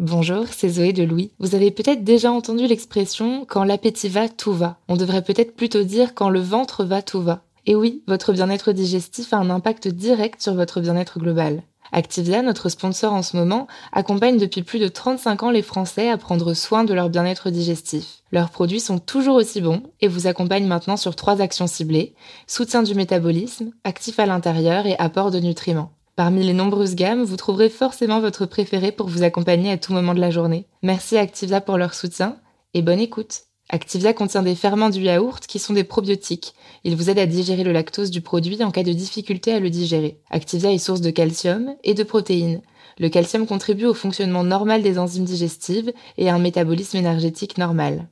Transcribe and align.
Bonjour, 0.00 0.46
c'est 0.50 0.70
Zoé 0.70 0.94
de 0.94 1.02
Louis. 1.02 1.30
Vous 1.40 1.54
avez 1.54 1.70
peut-être 1.70 2.04
déjà 2.04 2.32
entendu 2.32 2.66
l'expression 2.66 3.44
quand 3.46 3.64
l'appétit 3.64 4.08
va, 4.08 4.30
tout 4.30 4.54
va. 4.54 4.78
On 4.88 4.96
devrait 4.96 5.20
peut-être 5.20 5.54
plutôt 5.54 5.82
dire 5.82 6.14
quand 6.14 6.30
le 6.30 6.40
ventre 6.40 6.84
va, 6.84 7.02
tout 7.02 7.20
va. 7.20 7.42
Et 7.66 7.74
oui, 7.74 8.02
votre 8.08 8.32
bien-être 8.32 8.72
digestif 8.72 9.34
a 9.34 9.36
un 9.36 9.50
impact 9.50 9.88
direct 9.88 10.40
sur 10.40 10.54
votre 10.54 10.80
bien-être 10.80 11.18
global. 11.18 11.62
Activia, 11.92 12.40
notre 12.40 12.70
sponsor 12.70 13.12
en 13.12 13.20
ce 13.20 13.36
moment, 13.36 13.66
accompagne 13.92 14.38
depuis 14.38 14.62
plus 14.62 14.78
de 14.78 14.88
35 14.88 15.42
ans 15.42 15.50
les 15.50 15.60
Français 15.60 16.08
à 16.08 16.16
prendre 16.16 16.54
soin 16.54 16.84
de 16.84 16.94
leur 16.94 17.10
bien-être 17.10 17.50
digestif. 17.50 18.22
Leurs 18.32 18.48
produits 18.48 18.80
sont 18.80 19.00
toujours 19.00 19.36
aussi 19.36 19.60
bons 19.60 19.82
et 20.00 20.08
vous 20.08 20.26
accompagnent 20.26 20.66
maintenant 20.66 20.96
sur 20.96 21.14
trois 21.14 21.42
actions 21.42 21.66
ciblées, 21.66 22.14
soutien 22.46 22.82
du 22.82 22.94
métabolisme, 22.94 23.72
actif 23.84 24.18
à 24.18 24.24
l'intérieur 24.24 24.86
et 24.86 24.96
apport 24.98 25.30
de 25.30 25.40
nutriments. 25.40 25.92
Parmi 26.20 26.44
les 26.44 26.52
nombreuses 26.52 26.96
gammes, 26.96 27.22
vous 27.22 27.38
trouverez 27.38 27.70
forcément 27.70 28.20
votre 28.20 28.44
préféré 28.44 28.92
pour 28.92 29.08
vous 29.08 29.22
accompagner 29.22 29.70
à 29.70 29.78
tout 29.78 29.94
moment 29.94 30.12
de 30.12 30.20
la 30.20 30.30
journée. 30.30 30.66
Merci 30.82 31.16
Activia 31.16 31.62
pour 31.62 31.78
leur 31.78 31.94
soutien 31.94 32.36
et 32.74 32.82
bonne 32.82 33.00
écoute. 33.00 33.44
Activia 33.70 34.12
contient 34.12 34.42
des 34.42 34.54
ferments 34.54 34.90
du 34.90 35.00
yaourt 35.00 35.46
qui 35.46 35.58
sont 35.58 35.72
des 35.72 35.82
probiotiques. 35.82 36.52
Ils 36.84 36.94
vous 36.94 37.08
aident 37.08 37.20
à 37.20 37.24
digérer 37.24 37.64
le 37.64 37.72
lactose 37.72 38.10
du 38.10 38.20
produit 38.20 38.62
en 38.62 38.70
cas 38.70 38.82
de 38.82 38.92
difficulté 38.92 39.54
à 39.54 39.60
le 39.60 39.70
digérer. 39.70 40.20
Activia 40.28 40.70
est 40.70 40.76
source 40.76 41.00
de 41.00 41.08
calcium 41.08 41.74
et 41.84 41.94
de 41.94 42.02
protéines. 42.02 42.60
Le 42.98 43.08
calcium 43.08 43.46
contribue 43.46 43.86
au 43.86 43.94
fonctionnement 43.94 44.44
normal 44.44 44.82
des 44.82 44.98
enzymes 44.98 45.24
digestives 45.24 45.90
et 46.18 46.28
à 46.28 46.34
un 46.34 46.38
métabolisme 46.38 46.98
énergétique 46.98 47.56
normal. 47.56 48.10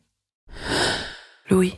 Louis. 1.51 1.75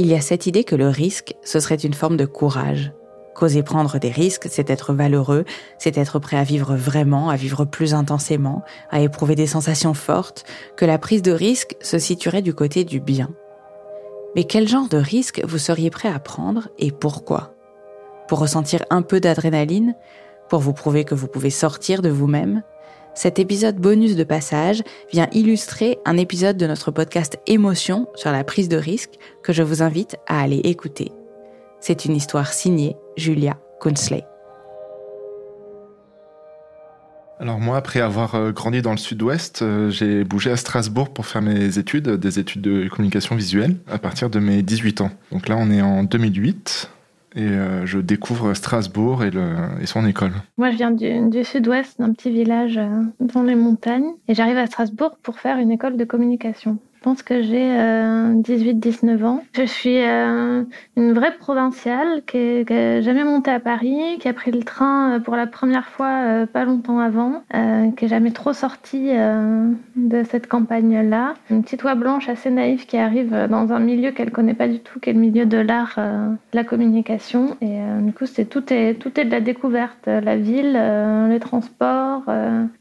Il 0.00 0.06
y 0.06 0.14
a 0.14 0.20
cette 0.20 0.46
idée 0.46 0.62
que 0.62 0.76
le 0.76 0.88
risque, 0.88 1.34
ce 1.42 1.58
serait 1.58 1.74
une 1.74 1.92
forme 1.92 2.16
de 2.16 2.24
courage. 2.24 2.92
Qu'oser 3.34 3.64
prendre 3.64 3.98
des 3.98 4.12
risques, 4.12 4.46
c'est 4.48 4.70
être 4.70 4.92
valeureux, 4.92 5.44
c'est 5.76 5.98
être 5.98 6.20
prêt 6.20 6.36
à 6.36 6.44
vivre 6.44 6.76
vraiment, 6.76 7.30
à 7.30 7.34
vivre 7.34 7.64
plus 7.64 7.94
intensément, 7.94 8.62
à 8.92 9.00
éprouver 9.00 9.34
des 9.34 9.48
sensations 9.48 9.94
fortes, 9.94 10.44
que 10.76 10.84
la 10.84 10.98
prise 10.98 11.22
de 11.22 11.32
risque 11.32 11.74
se 11.80 11.98
situerait 11.98 12.42
du 12.42 12.54
côté 12.54 12.84
du 12.84 13.00
bien. 13.00 13.30
Mais 14.36 14.44
quel 14.44 14.68
genre 14.68 14.88
de 14.88 14.98
risque 14.98 15.42
vous 15.44 15.58
seriez 15.58 15.90
prêt 15.90 16.08
à 16.08 16.20
prendre 16.20 16.68
et 16.78 16.92
pourquoi? 16.92 17.54
Pour 18.28 18.38
ressentir 18.38 18.84
un 18.90 19.02
peu 19.02 19.18
d'adrénaline? 19.18 19.96
Pour 20.48 20.60
vous 20.60 20.74
prouver 20.74 21.04
que 21.04 21.16
vous 21.16 21.26
pouvez 21.26 21.50
sortir 21.50 22.02
de 22.02 22.08
vous-même? 22.08 22.62
Cet 23.14 23.38
épisode 23.38 23.76
bonus 23.76 24.16
de 24.16 24.24
passage 24.24 24.82
vient 25.12 25.28
illustrer 25.32 25.98
un 26.04 26.16
épisode 26.16 26.56
de 26.56 26.66
notre 26.66 26.90
podcast 26.90 27.38
Émotion 27.46 28.06
sur 28.14 28.30
la 28.30 28.44
prise 28.44 28.68
de 28.68 28.76
risque 28.76 29.14
que 29.42 29.52
je 29.52 29.62
vous 29.62 29.82
invite 29.82 30.16
à 30.26 30.40
aller 30.40 30.60
écouter. 30.64 31.12
C'est 31.80 32.04
une 32.04 32.16
histoire 32.16 32.52
signée 32.52 32.96
Julia 33.16 33.58
Kunsley. 33.80 34.24
Alors 37.40 37.60
moi, 37.60 37.76
après 37.76 38.00
avoir 38.00 38.34
euh, 38.34 38.50
grandi 38.50 38.82
dans 38.82 38.90
le 38.90 38.96
sud-ouest, 38.96 39.62
euh, 39.62 39.90
j'ai 39.90 40.24
bougé 40.24 40.50
à 40.50 40.56
Strasbourg 40.56 41.10
pour 41.10 41.24
faire 41.26 41.40
mes 41.40 41.78
études, 41.78 42.08
des 42.08 42.40
études 42.40 42.62
de 42.62 42.88
communication 42.88 43.36
visuelle, 43.36 43.76
à 43.88 43.98
partir 43.98 44.28
de 44.28 44.40
mes 44.40 44.62
18 44.62 45.02
ans. 45.02 45.10
Donc 45.30 45.48
là, 45.48 45.56
on 45.56 45.70
est 45.70 45.80
en 45.80 46.02
2008 46.02 46.90
et 47.34 47.42
euh, 47.42 47.86
je 47.86 47.98
découvre 47.98 48.54
Strasbourg 48.54 49.22
et, 49.24 49.30
son 49.86 50.06
école. 50.06 50.32
Moi, 50.56 50.70
je 50.70 50.76
viens 50.76 50.90
du, 50.90 51.28
du 51.28 51.44
sud-ouest, 51.44 51.98
d'un 51.98 52.12
petit 52.12 52.30
village 52.30 52.78
euh, 52.78 53.02
dans 53.20 53.42
les 53.42 53.54
montagnes, 53.54 54.12
et 54.28 54.34
j'arrive 54.34 54.58
à 54.58 54.66
Strasbourg 54.66 55.16
pour 55.22 55.38
faire 55.38 55.58
une 55.58 55.70
école 55.70 55.96
de 55.96 56.04
communication. 56.04 56.78
Je 56.98 57.04
pense 57.04 57.22
que 57.22 57.42
j'ai 57.42 57.76
18-19 57.76 59.22
euh, 59.22 59.24
ans. 59.24 59.44
Je 59.52 59.62
suis 59.62 60.02
euh, 60.02 60.64
une 60.96 61.12
vraie 61.12 61.36
provinciale 61.36 62.22
qui 62.26 62.64
n'a 62.68 63.00
jamais 63.02 63.22
monté 63.22 63.52
à 63.52 63.60
Paris, 63.60 64.18
qui 64.18 64.26
a 64.26 64.32
pris 64.32 64.50
le 64.50 64.64
train 64.64 65.12
euh, 65.12 65.20
pour 65.20 65.36
la 65.36 65.46
première 65.46 65.86
fois 65.86 66.44
pas 66.52 66.64
longtemps 66.64 66.98
avant, 66.98 67.44
qui 67.52 68.04
n'est 68.04 68.08
jamais 68.08 68.32
trop 68.32 68.52
sortie 68.52 69.12
de 69.94 70.22
cette 70.24 70.48
campagne-là. 70.48 71.34
Une 71.50 71.62
petite 71.62 71.84
oie 71.84 71.94
blanche 71.94 72.28
assez 72.28 72.50
naïve 72.50 72.84
qui 72.86 72.96
arrive 72.96 73.46
dans 73.48 73.72
un 73.72 73.78
milieu 73.78 74.10
qu'elle 74.10 74.32
connaît 74.32 74.54
pas 74.54 74.66
du 74.66 74.80
tout, 74.80 74.98
qui 74.98 75.10
est 75.10 75.12
le 75.12 75.20
milieu 75.20 75.46
de 75.46 75.58
l'art, 75.58 75.94
de 75.96 76.56
la 76.56 76.64
communication. 76.64 77.56
Et 77.60 77.78
du 78.00 78.12
coup, 78.12 78.26
c'est 78.26 78.46
tout 78.46 78.72
est 78.72 78.94
tout 78.94 79.20
est 79.20 79.24
de 79.24 79.30
la 79.30 79.40
découverte, 79.40 80.06
la 80.06 80.36
ville, 80.36 80.72
les 81.28 81.40
transports. 81.40 82.24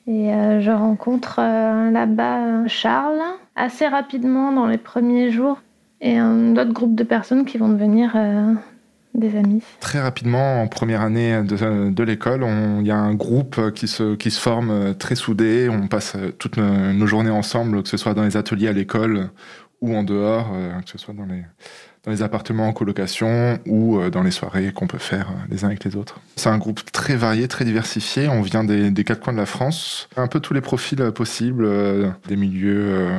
Et 0.08 0.30
je 0.62 0.72
rencontre 0.72 1.40
là-bas 1.40 2.68
Charles 2.68 3.22
assez 3.56 3.88
rapidement 3.88 4.52
dans 4.52 4.66
les 4.66 4.78
premiers 4.78 5.32
jours 5.32 5.60
et 6.02 6.18
un 6.18 6.56
autre 6.56 6.72
groupe 6.72 6.96
de 6.96 7.04
personnes 7.04 7.46
qui 7.46 7.58
vont 7.58 7.70
devenir 7.70 8.14
euh, 8.16 8.54
des 9.16 9.36
amis. 9.36 9.64
Très 9.80 10.00
rapidement, 10.00 10.62
en 10.62 10.68
première 10.68 11.02
année 11.02 11.42
de, 11.44 12.04
l'école, 12.04 12.46
il 12.80 12.86
y 12.86 12.92
a 12.92 12.98
un 12.98 13.16
groupe 13.16 13.72
qui 13.74 13.88
se, 13.88 14.16
forme 14.40 14.70
euh, 14.70 14.94
très 14.94 15.16
soudé. 15.16 15.70
On 15.70 15.88
passe 15.88 16.14
euh, 16.16 16.32
toutes 16.38 16.58
nos, 16.58 17.08
journées 17.08 17.32
ensemble, 17.32 17.82
que 17.84 17.90
ce 17.90 17.98
soit 17.98 18.14
dans 18.14 18.24
les 18.24 18.38
ateliers 18.38 18.68
à 18.68 18.74
l'école 18.74 19.30
ou 19.82 19.96
en 19.96 20.04
dehors, 20.04 20.52
que 20.84 20.90
ce 20.90 20.98
soit 20.98 21.14
dans 21.14 21.26
les, 21.26 21.44
dans 22.08 22.14
les 22.14 22.24
appartements 22.24 22.70
en 22.70 22.74
colocation 22.74 23.60
ou 23.68 24.00
dans 24.10 24.24
les 24.24 24.32
soirées 24.32 24.72
qu'on 24.72 24.88
peut 24.88 24.98
faire 24.98 25.28
les 25.52 25.66
uns 25.66 25.68
avec 25.68 25.84
les 25.84 25.98
autres. 25.98 26.22
C'est 26.38 26.48
un 26.48 26.58
groupe 26.58 26.90
très 26.94 27.18
varié, 27.18 27.50
très 27.50 27.66
diversifié. 27.66 28.30
On 28.30 28.42
vient 28.42 28.64
des, 28.64 29.04
quatre 29.04 29.20
coins 29.20 29.34
de 29.34 29.38
la 29.38 29.46
France, 29.46 30.08
un 30.16 30.28
peu 30.28 30.40
tous 30.40 30.54
les 30.54 30.62
profils 30.62 31.12
possibles, 31.12 31.70
des 32.30 32.38
milieux 32.38 33.10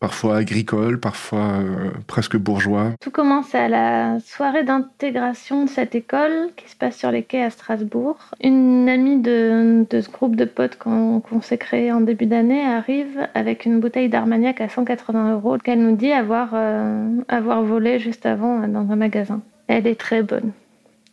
parfois 0.00 0.36
agricole, 0.36 1.00
parfois 1.00 1.58
euh, 1.60 1.90
presque 2.06 2.36
bourgeois. 2.36 2.92
Tout 3.00 3.10
commence 3.10 3.54
à 3.54 3.68
la 3.68 4.20
soirée 4.20 4.64
d'intégration 4.64 5.64
de 5.64 5.68
cette 5.68 5.94
école 5.94 6.50
qui 6.56 6.68
se 6.68 6.76
passe 6.76 6.96
sur 6.96 7.10
les 7.10 7.22
quais 7.22 7.42
à 7.42 7.50
Strasbourg. 7.50 8.16
Une 8.42 8.88
amie 8.88 9.18
de, 9.18 9.84
ce 9.90 10.10
groupe 10.10 10.36
de 10.36 10.44
potes 10.44 10.76
qu'on 10.76 11.22
s'est 11.42 11.58
créé 11.58 11.92
en 11.92 12.00
début 12.00 12.26
d'année 12.26 12.64
arrive 12.64 13.28
avec 13.34 13.64
une 13.64 13.80
bouteille 13.80 14.08
d'Armagnac 14.08 14.60
à 14.60 14.68
180 14.68 15.34
euros 15.34 15.58
qu'elle 15.58 15.80
nous 15.80 15.96
dit 15.96 16.12
avoir, 16.12 16.50
euh, 16.54 17.08
avoir 17.28 17.62
volé 17.62 17.98
juste 17.98 18.26
avant 18.26 18.66
dans 18.68 18.90
un 18.90 18.96
magasin. 18.96 19.42
Elle 19.66 19.86
est 19.86 19.98
très 20.00 20.22
bonne. 20.22 20.52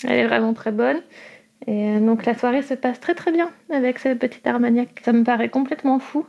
Elle 0.04 0.20
est 0.20 0.28
vraiment 0.28 0.54
très 0.54 0.72
bonne. 0.72 1.02
Et 1.68 1.90
euh, 1.90 2.00
donc 2.00 2.26
la 2.26 2.36
soirée 2.36 2.62
se 2.62 2.74
passe 2.74 3.00
très 3.00 3.16
très 3.16 3.32
bien 3.32 3.50
avec 3.72 4.00
cette 4.00 4.20
petite 4.20 4.46
Armagnac. 4.46 5.02
Ça 5.04 5.14
me 5.14 5.24
paraît 5.24 5.50
complètement 5.50 6.00
fou 6.00 6.26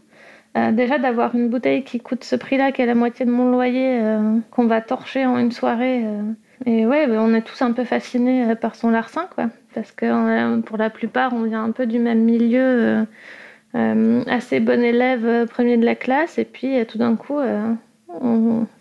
euh, 0.57 0.73
déjà 0.73 0.99
d'avoir 0.99 1.35
une 1.35 1.49
bouteille 1.49 1.85
qui 1.85 2.01
coûte 2.01 2.25
ce 2.25 2.35
prix-là, 2.35 2.73
qui 2.73 2.81
est 2.81 2.87
la 2.87 2.95
moitié 2.95 3.27
de 3.27 3.31
mon 3.31 3.51
loyer, 3.51 4.01
euh, 4.01 4.39
qu'on 4.51 4.67
va 4.67 4.81
torcher 4.81 5.27
en 5.27 5.39
une 5.39 5.53
soirée. 5.53 6.03
Euh. 6.05 6.23
Et 6.65 6.87
ouais, 6.87 7.07
bah, 7.07 7.17
on 7.19 7.35
est 7.35 7.43
tous 7.43 7.61
un 7.61 7.73
peu 7.73 7.85
fascinés 7.85 8.55
par 8.57 8.75
son 8.75 8.91
larcin, 8.91 9.29
quoi. 9.35 9.51
Parce 9.75 9.93
que 9.93 10.61
pour 10.61 10.79
la 10.79 10.89
plupart, 10.89 11.35
on 11.35 11.43
vient 11.43 11.63
un 11.63 11.73
peu 11.73 11.85
du 11.85 11.99
même 11.99 12.25
milieu, 12.25 13.07
assez 13.75 14.61
bon 14.61 14.83
élève, 14.83 15.47
premier 15.49 15.77
de 15.77 15.85
la 15.85 15.95
classe, 15.95 16.39
et 16.39 16.47
puis 16.47 16.87
tout 16.87 16.97
d'un 16.97 17.15
coup, 17.15 17.39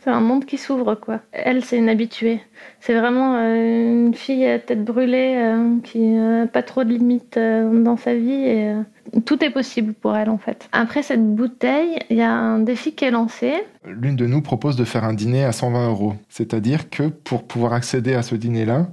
c'est 0.04 0.10
un 0.10 0.22
monde 0.22 0.46
qui 0.46 0.58
s'ouvre, 0.58 0.96
quoi. 0.96 1.20
Elle, 1.32 1.64
c'est 1.64 1.78
une 1.78 1.90
habituée. 1.90 2.42
C'est 2.80 2.94
vraiment 2.94 3.36
euh, 3.36 4.06
une 4.08 4.14
fille 4.14 4.46
à 4.46 4.60
tête 4.60 4.84
brûlée 4.84 5.36
euh, 5.38 5.80
qui 5.84 6.00
n'a 6.00 6.48
pas 6.48 6.64
trop 6.64 6.84
de 6.84 6.90
limites 6.90 7.38
euh, 7.38 7.84
dans 7.84 7.98
sa 7.98 8.14
vie 8.14 8.32
et 8.34 8.74
tout 9.26 9.44
est 9.44 9.50
possible 9.50 9.94
pour 9.94 10.16
elle, 10.16 10.30
en 10.30 10.38
fait. 10.38 10.68
Après 10.72 11.04
cette 11.04 11.26
bouteille, 11.36 12.00
il 12.10 12.18
y 12.18 12.22
a 12.22 12.32
un 12.32 12.60
défi 12.60 12.94
qui 12.94 13.06
est 13.06 13.12
lancé. 13.12 13.54
L'une 13.86 14.16
de 14.16 14.26
nous 14.26 14.42
propose 14.42 14.76
de 14.76 14.84
faire 14.84 15.04
un 15.04 15.14
dîner 15.14 15.44
à 15.44 15.52
120 15.52 15.90
euros. 15.90 16.14
C'est-à-dire 16.30 16.90
que 16.90 17.04
pour 17.04 17.44
pouvoir 17.44 17.74
accéder 17.74 18.14
à 18.14 18.22
ce 18.22 18.36
dîner-là, 18.36 18.88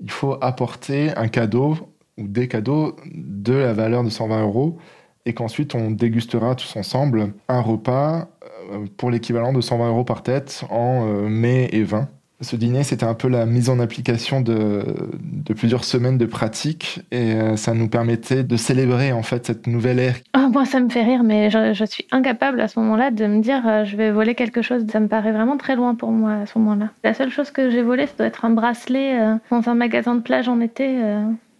il 0.00 0.10
faut 0.10 0.36
apporter 0.40 1.16
un 1.16 1.28
cadeau 1.28 1.76
ou 2.18 2.28
des 2.28 2.48
cadeaux 2.48 2.96
de 3.14 3.54
la 3.54 3.72
valeur 3.72 4.04
de 4.04 4.10
120 4.10 4.42
euros 4.42 4.78
et 5.26 5.34
qu'ensuite 5.34 5.74
on 5.74 5.90
dégustera 5.90 6.54
tous 6.54 6.76
ensemble 6.76 7.32
un 7.48 7.60
repas 7.60 8.28
pour 8.96 9.10
l'équivalent 9.10 9.52
de 9.52 9.60
120 9.60 9.88
euros 9.88 10.04
par 10.04 10.22
tête 10.22 10.64
en 10.70 11.04
mai 11.28 11.68
et 11.72 11.82
20. 11.82 12.08
Ce 12.40 12.56
dîner, 12.56 12.82
c'était 12.82 13.06
un 13.06 13.14
peu 13.14 13.28
la 13.28 13.46
mise 13.46 13.70
en 13.70 13.78
application 13.78 14.40
de, 14.40 14.84
plusieurs 15.56 15.84
semaines 15.84 16.18
de 16.18 16.26
pratique 16.26 17.00
et 17.12 17.32
euh, 17.32 17.56
ça 17.56 17.74
nous 17.74 17.88
permettait 17.88 18.42
de 18.42 18.56
célébrer 18.56 19.12
en 19.12 19.22
fait 19.22 19.46
cette 19.46 19.66
nouvelle 19.66 20.00
ère. 20.00 20.16
Oh, 20.36 20.48
moi, 20.52 20.64
ça 20.64 20.80
me 20.80 20.88
fait 20.88 21.02
rire, 21.02 21.22
mais 21.22 21.48
je, 21.48 21.84
suis 21.86 22.06
incapable 22.10 22.60
à 22.60 22.68
ce 22.68 22.78
moment-là 22.80 23.12
de 23.12 23.26
me 23.26 23.40
dire 23.40 23.62
euh, 23.66 23.84
je 23.84 23.96
vais 23.96 24.10
voler 24.10 24.34
quelque 24.34 24.62
chose. 24.62 24.84
Ça 24.90 24.98
me 25.00 25.06
paraît 25.06 25.32
vraiment 25.32 25.56
très 25.56 25.76
loin 25.76 25.94
pour 25.94 26.10
moi 26.10 26.32
à 26.32 26.46
ce 26.46 26.58
moment-là. 26.58 26.90
La 27.04 27.14
seule 27.14 27.30
chose 27.30 27.50
que 27.50 27.70
j'ai 27.70 27.82
volé, 27.82 28.06
ça 28.06 28.14
doit 28.18 28.26
être 28.26 28.44
un 28.44 28.50
bracelet 28.50 29.20
euh, 29.20 29.34
dans 29.50 29.68
un 29.68 29.74
magasin 29.74 30.16
de 30.16 30.20
plage 30.20 30.48
en 30.48 30.60
été. 30.60 30.88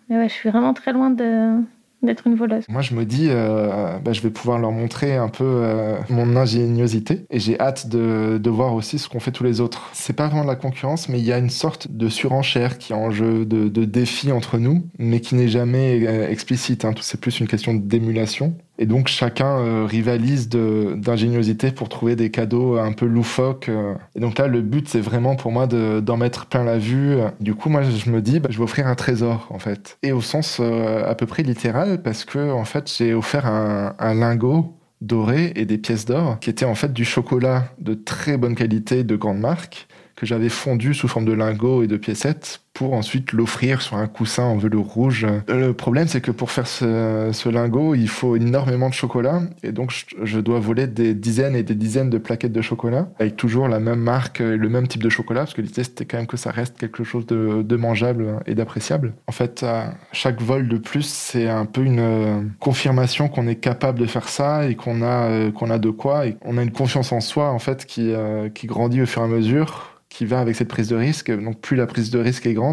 mais 0.09 0.17
ouais, 0.17 0.29
je 0.29 0.35
suis 0.35 0.51
vraiment 0.51 0.75
très 0.75 0.93
loin 0.93 1.11
de, 1.11 1.61
d'être 2.05 2.27
une 2.27 2.37
voleuse. 2.37 2.65
Moi, 2.69 2.83
je 2.83 2.95
me 2.95 3.05
dis, 3.05 3.29
euh, 3.31 3.99
bah, 3.99 4.13
je 4.13 4.21
vais 4.21 4.31
pouvoir 4.31 4.59
leur 4.59 4.73
montrer 4.73 5.17
un 5.17 5.29
peu 5.29 5.45
euh, 5.45 5.97
mon 6.09 6.37
ingéniosité 6.37 7.27
et 7.31 7.41
j'ai 7.41 7.59
hâte 7.59 7.89
de, 7.89 8.39
de, 8.39 8.51
voir 8.51 8.75
aussi 8.75 8.99
ce 8.99 9.09
qu'ont 9.09 9.21
fait 9.21 9.33
tous 9.33 9.45
les 9.45 9.61
autres. 9.61 9.91
C'est 9.93 10.13
pas 10.15 10.29
vraiment 10.29 10.45
de 10.45 10.49
la 10.49 10.57
concurrence, 10.57 11.09
mais 11.09 11.19
il 11.19 11.25
y 11.25 11.33
a 11.33 11.39
une 11.39 11.51
sorte 11.51 11.91
de 11.91 12.09
surenchère 12.09 12.79
qui 12.79 12.93
est 12.93 12.97
en 12.97 13.11
jeu, 13.11 13.45
de, 13.45 13.69
de 13.69 13.85
défi 13.85 14.31
entre 14.33 14.59
nous, 14.59 14.87
mais 14.99 15.21
qui 15.21 15.35
n'est 15.35 15.49
jamais 15.49 16.07
euh, 16.07 16.29
explicite. 16.29 16.85
Hein. 16.85 16.93
C'est 17.01 17.21
plus 17.21 17.41
une 17.41 17.49
question 17.49 17.75
d'émulation. 17.75 18.57
Et 18.79 18.87
donc 18.87 19.09
chacun 19.09 19.59
euh, 19.59 19.87
rivalise 19.87 20.49
d'ingéniosité 20.49 21.71
pour 21.71 21.89
trouver 21.89 22.17
des 22.17 22.31
cadeaux 22.31 22.77
un 22.77 22.93
peu 22.93 23.07
loufoques. 23.07 23.69
Euh. 23.69 23.95
Et 24.17 24.21
donc 24.21 24.39
là, 24.39 24.47
le 24.47 24.63
but, 24.63 24.89
c'est 24.89 25.01
vraiment 25.01 25.37
pour 25.37 25.53
moi 25.53 25.67
d'en 25.67 26.17
mettre 26.17 26.47
plein 26.47 26.65
la 26.65 26.79
vue. 26.79 27.19
Du 27.41 27.55
coup, 27.55 27.69
moi, 27.69 27.83
je 27.83 28.11
me 28.11 28.21
dis, 28.21 28.41
bah, 28.41 28.49
je 28.51 28.59
vais 28.59 28.65
offrir 28.65 28.87
un 28.87 28.95
trésor, 28.95 29.47
en 29.51 29.59
fait. 29.59 29.99
Et 30.03 30.13
au 30.13 30.21
sens 30.21 30.59
euh, 30.61 31.09
à 31.09 31.15
peu 31.15 31.27
près 31.27 31.43
littéral, 31.43 32.03
parce 32.03 32.25
que 32.25 32.51
en 32.51 32.65
fait, 32.65 32.93
j'ai 32.97 33.15
offert 33.15 33.47
un, 33.47 33.95
un 33.99 34.15
lingot 34.15 34.75
doré 35.01 35.53
et 35.55 35.67
des 35.67 35.79
pièces 35.79 36.07
d'or 36.07 36.39
qui 36.41 36.51
étaient 36.51 36.65
en 36.65 36.75
fait 36.75 36.93
du 36.93 37.05
chocolat 37.05 37.67
de 37.79 37.95
très 37.95 38.39
bonne 38.39 38.55
qualité 38.55 39.05
de 39.05 39.17
grande 39.17 39.39
marque 39.39 39.87
que 40.17 40.27
j'avais 40.27 40.49
fondu 40.49 40.95
sous 40.95 41.09
forme 41.09 41.25
de 41.25 41.33
lingots 41.33 41.83
et 41.83 41.87
de 41.87 41.97
piécettes 41.97 42.64
pour 42.75 42.93
ensuite 42.95 43.33
l'offrir 43.33 43.81
sur 43.81 43.97
un 43.97 44.09
coussin 44.09 44.43
en 44.43 44.57
velours 44.57 44.93
rouge. 44.93 45.27
Le 45.49 45.73
problème, 45.73 46.09
c'est 46.09 46.21
que 46.21 46.33
pour 46.33 46.51
faire 46.51 46.67
ce, 46.67 47.49
lingot, 47.49 47.95
il 47.95 48.09
faut 48.09 48.35
énormément 48.35 48.89
de 48.89 48.95
chocolat, 48.95 49.43
et 49.63 49.71
donc 49.71 49.93
je, 50.23 50.41
dois 50.41 50.59
voler 50.59 50.89
des 50.89 51.15
dizaines 51.15 51.55
et 51.55 51.63
des 51.63 51.77
dizaines 51.77 52.11
de 52.11 52.19
plaquettes 52.19 52.53
de 52.53 52.61
chocolat, 52.61 53.09
avec 53.21 53.37
toujours 53.37 53.69
la 53.69 53.79
même 53.79 54.01
marque 54.01 54.41
et 54.41 54.57
le 54.57 54.69
même 54.69 54.89
type 54.89 55.03
de 55.03 55.09
chocolat, 55.09 55.43
parce 55.43 55.55
que 55.55 55.63
l'idée 55.63 55.85
c'était 55.85 56.05
quand 56.05 56.17
même 56.17 56.27
que 56.27 56.37
ça 56.37 56.51
reste 56.51 56.77
quelque 56.77 57.05
chose 57.05 57.27
de, 57.27 57.77
mangeable 57.77 58.41
et 58.47 58.55
d'appréciable. 58.55 59.15
En 59.29 59.33
fait, 59.33 59.65
chaque 60.13 60.43
vol 60.43 60.69
de 60.69 60.79
plus, 60.79 61.07
c'est 61.07 61.49
un 61.49 61.67
peu 61.67 61.83
une 61.83 62.01
euh, 62.01 62.41
confirmation 62.61 63.29
qu'on 63.29 63.47
est 63.47 63.57
capable 63.57 63.99
de 63.99 64.07
faire 64.07 64.29
ça 64.29 64.69
et 64.69 64.75
qu'on 64.75 65.03
a, 65.03 65.29
euh, 65.29 65.53
qu'on 65.53 65.71
a 65.71 65.79
de 65.79 65.91
quoi, 65.91 66.27
et 66.27 66.37
on 66.43 66.59
a 66.59 66.63
une 66.63 66.73
confiance 66.73 67.13
en 67.13 67.21
soi, 67.21 67.51
en 67.51 67.59
fait, 67.59 67.87
qui, 67.87 68.13
euh, 68.13 68.49
qui 68.49 68.67
grandit 68.67 69.03
au 69.03 69.07
fur 69.07 69.23
et 69.23 69.25
à 69.25 69.29
mesure 69.29 69.95
qui 70.15 70.27
va 70.27 70.39
avec 70.39 70.55
cette 70.55 70.69
prise 70.69 70.89
de 70.89 70.97
risque. 70.97 71.31
Donc 71.31 71.61
plus 71.61 71.77
la 71.77 71.87
prise 71.87 72.11
de 72.11 72.19
risque 72.21 72.47
est 72.47 72.55
grande, 72.55 72.64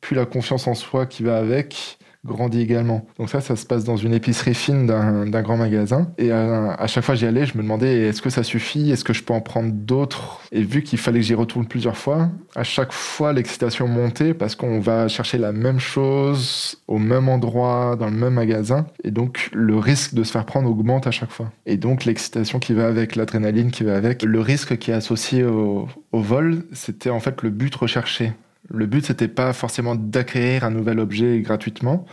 plus 0.00 0.16
la 0.16 0.24
confiance 0.24 0.66
en 0.66 0.74
soi 0.74 1.06
qui 1.06 1.22
va 1.22 1.36
avec 1.36 1.98
grandit 2.24 2.60
également. 2.60 3.06
Donc 3.18 3.30
ça, 3.30 3.40
ça 3.40 3.56
se 3.56 3.64
passe 3.64 3.84
dans 3.84 3.96
une 3.96 4.12
épicerie 4.12 4.54
fine 4.54 4.86
d'un 4.86 5.42
grand 5.42 5.56
magasin. 5.56 6.10
Et 6.18 6.32
à, 6.32 6.86
chaque 6.86 7.04
fois 7.04 7.14
j'y 7.14 7.26
allais, 7.26 7.46
je 7.46 7.56
me 7.56 7.62
demandais 7.62 8.08
est-ce 8.08 8.22
que 8.22 8.30
ça 8.30 8.42
suffit? 8.42 8.90
Est-ce 8.90 9.04
que 9.04 9.12
je 9.12 9.22
peux 9.22 9.32
en 9.32 9.40
prendre 9.40 9.72
d'autres? 9.72 10.40
Et 10.52 10.62
vu 10.62 10.82
qu'il 10.82 10.98
fallait 10.98 11.20
que 11.20 11.26
j'y 11.26 11.34
retourne 11.34 11.66
plusieurs 11.66 11.96
fois, 11.96 12.28
à 12.54 12.64
chaque 12.64 12.92
fois 12.92 13.32
l'excitation 13.32 13.86
montait 13.86 14.34
parce 14.34 14.54
qu'on 14.54 14.80
va 14.80 15.08
chercher 15.08 15.38
la 15.38 15.52
même 15.52 15.78
chose 15.78 16.82
au 16.88 16.98
même 16.98 17.28
endroit, 17.28 17.96
dans 17.98 18.10
le 18.10 18.16
même 18.16 18.34
magasin. 18.34 18.86
Et 19.04 19.10
donc 19.10 19.50
le 19.52 19.76
risque 19.76 20.14
de 20.14 20.24
se 20.24 20.32
faire 20.32 20.44
prendre 20.44 20.68
augmente 20.68 21.06
à 21.06 21.10
chaque 21.10 21.30
fois. 21.30 21.50
Et 21.66 21.76
donc 21.76 22.04
l'excitation 22.04 22.58
qui 22.58 22.74
va 22.74 22.86
avec, 22.86 23.16
l'adrénaline 23.16 23.70
qui 23.70 23.84
va 23.84 23.96
avec, 23.96 24.22
le 24.22 24.40
risque 24.40 24.76
qui 24.78 24.90
est 24.90 24.94
associé 24.94 25.44
au 25.44 25.88
vol, 26.12 26.64
c'était 26.72 27.10
en 27.10 27.20
fait 27.20 27.42
le 27.42 27.50
but 27.50 27.74
recherché. 27.74 28.32
Le 28.68 28.86
but, 28.86 29.06
c'était 29.06 29.28
pas 29.28 29.52
forcément 29.52 29.94
d'acquérir 29.94 30.64
un 30.64 30.70
nouvel 30.70 30.98
objet 31.00 31.40
gratuitement, 31.40 32.04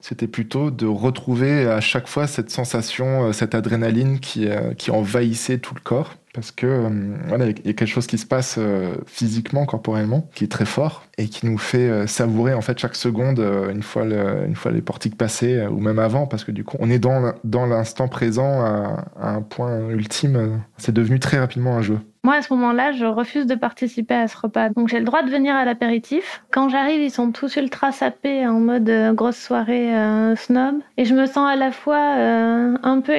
c'était 0.00 0.28
plutôt 0.28 0.70
de 0.70 0.86
retrouver 0.86 1.66
à 1.66 1.80
chaque 1.80 2.06
fois 2.06 2.26
cette 2.26 2.50
sensation, 2.50 3.26
euh, 3.26 3.32
cette 3.32 3.54
adrénaline 3.54 4.20
qui, 4.20 4.48
euh, 4.48 4.74
qui 4.74 4.90
envahissait 4.90 5.58
tout 5.58 5.74
le 5.74 5.80
corps. 5.80 6.14
Parce 6.38 6.52
que 6.52 6.66
euh, 6.66 6.88
voilà, 7.26 7.46
il 7.46 7.66
y 7.66 7.70
a 7.70 7.72
quelque 7.72 7.86
chose 7.86 8.06
qui 8.06 8.18
se 8.18 8.26
passe 8.26 8.58
physiquement, 9.06 9.66
corporellement, 9.66 10.28
qui 10.34 10.44
est 10.44 10.48
très 10.48 10.64
fort 10.64 11.04
et 11.18 11.26
qui 11.28 11.46
nous 11.46 11.58
fait 11.58 12.06
savourer 12.06 12.54
en 12.54 12.60
fait 12.60 12.78
chaque 12.78 12.94
seconde 12.94 13.40
une 13.70 13.82
fois 13.82 14.04
une 14.04 14.54
fois 14.54 14.70
les 14.70 14.82
portiques 14.82 15.16
passées 15.16 15.66
ou 15.66 15.80
même 15.80 15.98
avant, 15.98 16.26
parce 16.26 16.44
que 16.44 16.52
du 16.52 16.64
coup 16.64 16.76
on 16.80 16.90
est 16.90 16.98
dans 16.98 17.32
dans 17.44 17.66
l'instant 17.66 18.08
présent 18.08 18.62
à, 18.64 19.04
un 19.20 19.42
point 19.42 19.88
ultime. 19.88 20.62
C'est 20.76 20.94
devenu 20.94 21.18
très 21.18 21.38
rapidement 21.38 21.76
un 21.76 21.82
jeu. 21.82 21.98
Moi, 22.24 22.34
à 22.34 22.42
ce 22.42 22.52
moment-là, 22.52 22.92
je 22.92 23.04
refuse 23.04 23.46
de 23.46 23.54
participer 23.54 24.14
à 24.14 24.28
ce 24.28 24.36
repas. 24.36 24.70
Donc, 24.70 24.88
j'ai 24.88 24.98
le 24.98 25.04
droit 25.04 25.22
de 25.22 25.30
venir 25.30 25.54
à 25.54 25.64
l'apéritif. 25.64 26.42
Quand 26.50 26.68
j'arrive, 26.68 27.00
ils 27.00 27.10
sont 27.10 27.30
tous 27.30 27.56
ultra 27.56 27.92
sapés 27.92 28.46
en 28.46 28.60
mode 28.60 28.88
euh, 28.90 29.12
grosse 29.12 29.38
soirée 29.38 29.96
euh, 29.96 30.36
snob. 30.36 30.76
Et 30.96 31.04
je 31.04 31.14
me 31.14 31.26
sens 31.26 31.48
à 31.48 31.56
la 31.56 31.70
fois 31.70 32.16
euh, 32.18 32.76
un 32.82 33.00
peu 33.00 33.12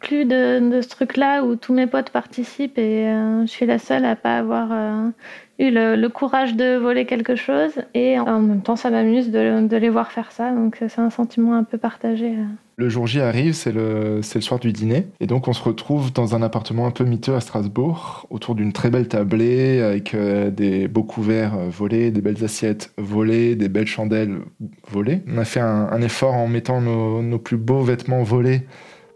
exclue 0.00 0.24
de, 0.24 0.80
ce 0.80 0.88
truc-là 0.88 1.44
où 1.44 1.56
tous 1.56 1.74
mes 1.74 1.86
potes 1.86 2.10
participent 2.10 2.78
et 2.78 3.04
je 3.04 3.46
suis 3.46 3.66
la 3.66 3.78
seule 3.78 4.04
à 4.04 4.16
pas 4.16 4.38
avoir 4.38 4.70
eu 5.60 5.70
le, 5.70 6.08
courage 6.08 6.56
de 6.56 6.76
voler 6.76 7.04
quelque 7.04 7.36
chose. 7.36 7.72
Et 7.94 8.18
en 8.18 8.40
même 8.40 8.62
temps, 8.62 8.76
ça 8.76 8.90
m'amuse 8.90 9.30
de, 9.30 9.76
les 9.76 9.88
voir 9.90 10.10
faire 10.10 10.32
ça. 10.32 10.52
Donc, 10.52 10.76
c'est 10.80 11.00
un 11.00 11.10
sentiment 11.10 11.54
un 11.54 11.64
peu 11.64 11.78
partagé. 11.78 12.34
Le 12.76 12.88
jour 12.88 13.06
J 13.06 13.20
arrive, 13.20 13.52
c'est 13.52 13.72
le, 13.72 14.16
le 14.16 14.40
soir 14.40 14.58
du 14.58 14.72
dîner. 14.72 15.06
Et 15.20 15.26
donc, 15.26 15.48
on 15.48 15.52
se 15.52 15.62
retrouve 15.62 16.12
dans 16.14 16.34
un 16.34 16.40
appartement 16.40 16.86
un 16.86 16.90
peu 16.90 17.04
miteux 17.04 17.34
à 17.34 17.40
Strasbourg, 17.40 18.26
autour 18.30 18.54
d'une 18.54 18.72
très 18.72 18.88
belle 18.88 19.06
tablée, 19.06 19.82
avec 19.82 20.14
euh, 20.14 20.50
des 20.50 20.88
beaux 20.88 21.02
couverts 21.02 21.54
euh, 21.58 21.68
volés, 21.68 22.10
des 22.10 22.22
belles 22.22 22.42
assiettes 22.42 22.92
volées, 22.96 23.54
des 23.54 23.68
belles 23.68 23.86
chandelles 23.86 24.38
volées. 24.90 25.20
On 25.28 25.36
a 25.36 25.44
fait 25.44 25.60
un, 25.60 26.00
effort 26.00 26.32
en 26.32 26.48
mettant 26.48 26.80
nos 26.80 27.38
plus 27.38 27.58
beaux 27.58 27.82
vêtements 27.82 28.22
volés 28.22 28.62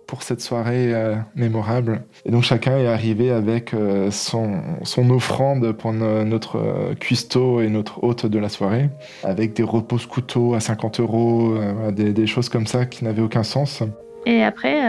pour 0.07 0.23
cette 0.23 0.41
soirée 0.41 0.95
euh, 0.95 1.15
mémorable. 1.35 2.03
Et 2.25 2.31
donc 2.31 2.43
chacun 2.43 2.77
est 2.79 2.87
arrivé 2.87 3.31
avec 3.31 3.75
euh, 3.75 4.11
son, 4.11 4.61
son, 4.83 5.11
offrande 5.11 5.73
pour 5.73 5.93
notre 5.93 6.57
euh, 6.59 6.95
cuistot 6.95 7.61
et 7.61 7.69
notre 7.69 8.03
hôte 8.03 8.27
de 8.27 8.39
la 8.39 8.49
soirée, 8.49 8.91
avec 9.23 9.55
des 9.55 9.63
repose-couteaux 9.63 10.55
à 10.55 10.61
50 10.61 11.01
euros, 11.01 11.55
des, 11.93 12.13
des, 12.13 12.27
choses 12.27 12.49
comme 12.49 12.67
ça 12.67 12.87
qui 12.87 13.05
n'avaient 13.05 13.23
aucun 13.23 13.43
sens. 13.43 13.83
Et 14.27 14.43
après, 14.43 14.81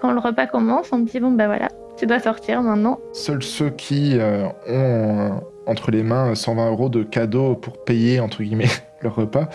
quand 0.00 0.12
le 0.12 0.18
repas 0.18 0.46
commence, 0.46 0.88
on 0.92 0.98
me 0.98 1.06
dit 1.06 1.20
bon 1.20 1.32
ben 1.32 1.46
voilà, 1.46 1.68
tu 1.96 2.06
dois 2.06 2.20
sortir 2.20 2.62
maintenant. 2.62 2.98
Seuls 3.12 3.42
ceux 3.42 3.70
qui 3.70 4.18
ont 4.68 5.40
entre 5.66 5.90
les 5.90 6.02
mains 6.02 6.34
120 6.34 6.70
euros 6.70 6.88
de 6.88 7.02
cadeaux 7.02 7.54
pour 7.54 7.84
payer 7.84 8.20
entre 8.20 8.42
guillemets 8.42 8.68
leur 9.02 9.14
repas 9.14 9.48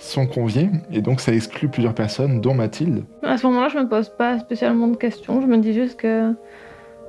sont 0.00 0.26
conviés 0.26 0.70
et 0.90 1.02
donc 1.02 1.20
ça 1.20 1.32
exclut 1.32 1.68
plusieurs 1.68 1.94
personnes, 1.94 2.40
dont 2.40 2.54
Mathilde. 2.54 3.04
À 3.22 3.36
ce 3.36 3.46
moment-là, 3.46 3.68
je 3.68 3.78
me 3.78 3.88
pose 3.88 4.08
pas 4.08 4.38
spécialement 4.38 4.88
de 4.88 4.96
questions. 4.96 5.40
Je 5.40 5.46
me 5.46 5.58
dis 5.58 5.74
juste 5.74 6.00
que 6.00 6.34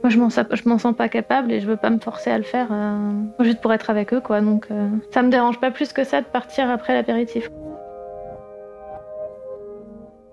moi, 0.04 0.10
je 0.10 0.18
m'en 0.18 0.30
m'en 0.66 0.78
sens 0.80 0.96
pas 0.96 1.10
capable 1.10 1.52
et 1.52 1.60
je 1.60 1.68
veux 1.68 1.78
pas 1.78 1.90
me 1.90 2.00
forcer 2.00 2.32
à 2.32 2.38
le 2.38 2.44
faire 2.44 2.68
euh, 2.72 3.12
juste 3.42 3.62
pour 3.62 3.72
être 3.72 3.90
avec 3.90 4.14
eux, 4.14 4.20
quoi. 4.20 4.42
Donc, 4.42 4.66
euh, 4.72 4.88
ça 5.12 5.22
me 5.22 5.30
dérange 5.30 5.60
pas 5.60 5.70
plus 5.70 5.94
que 5.94 6.04
ça 6.04 6.22
de 6.22 6.26
partir 6.26 6.70
après 6.70 6.94
l'apéritif. 6.94 7.50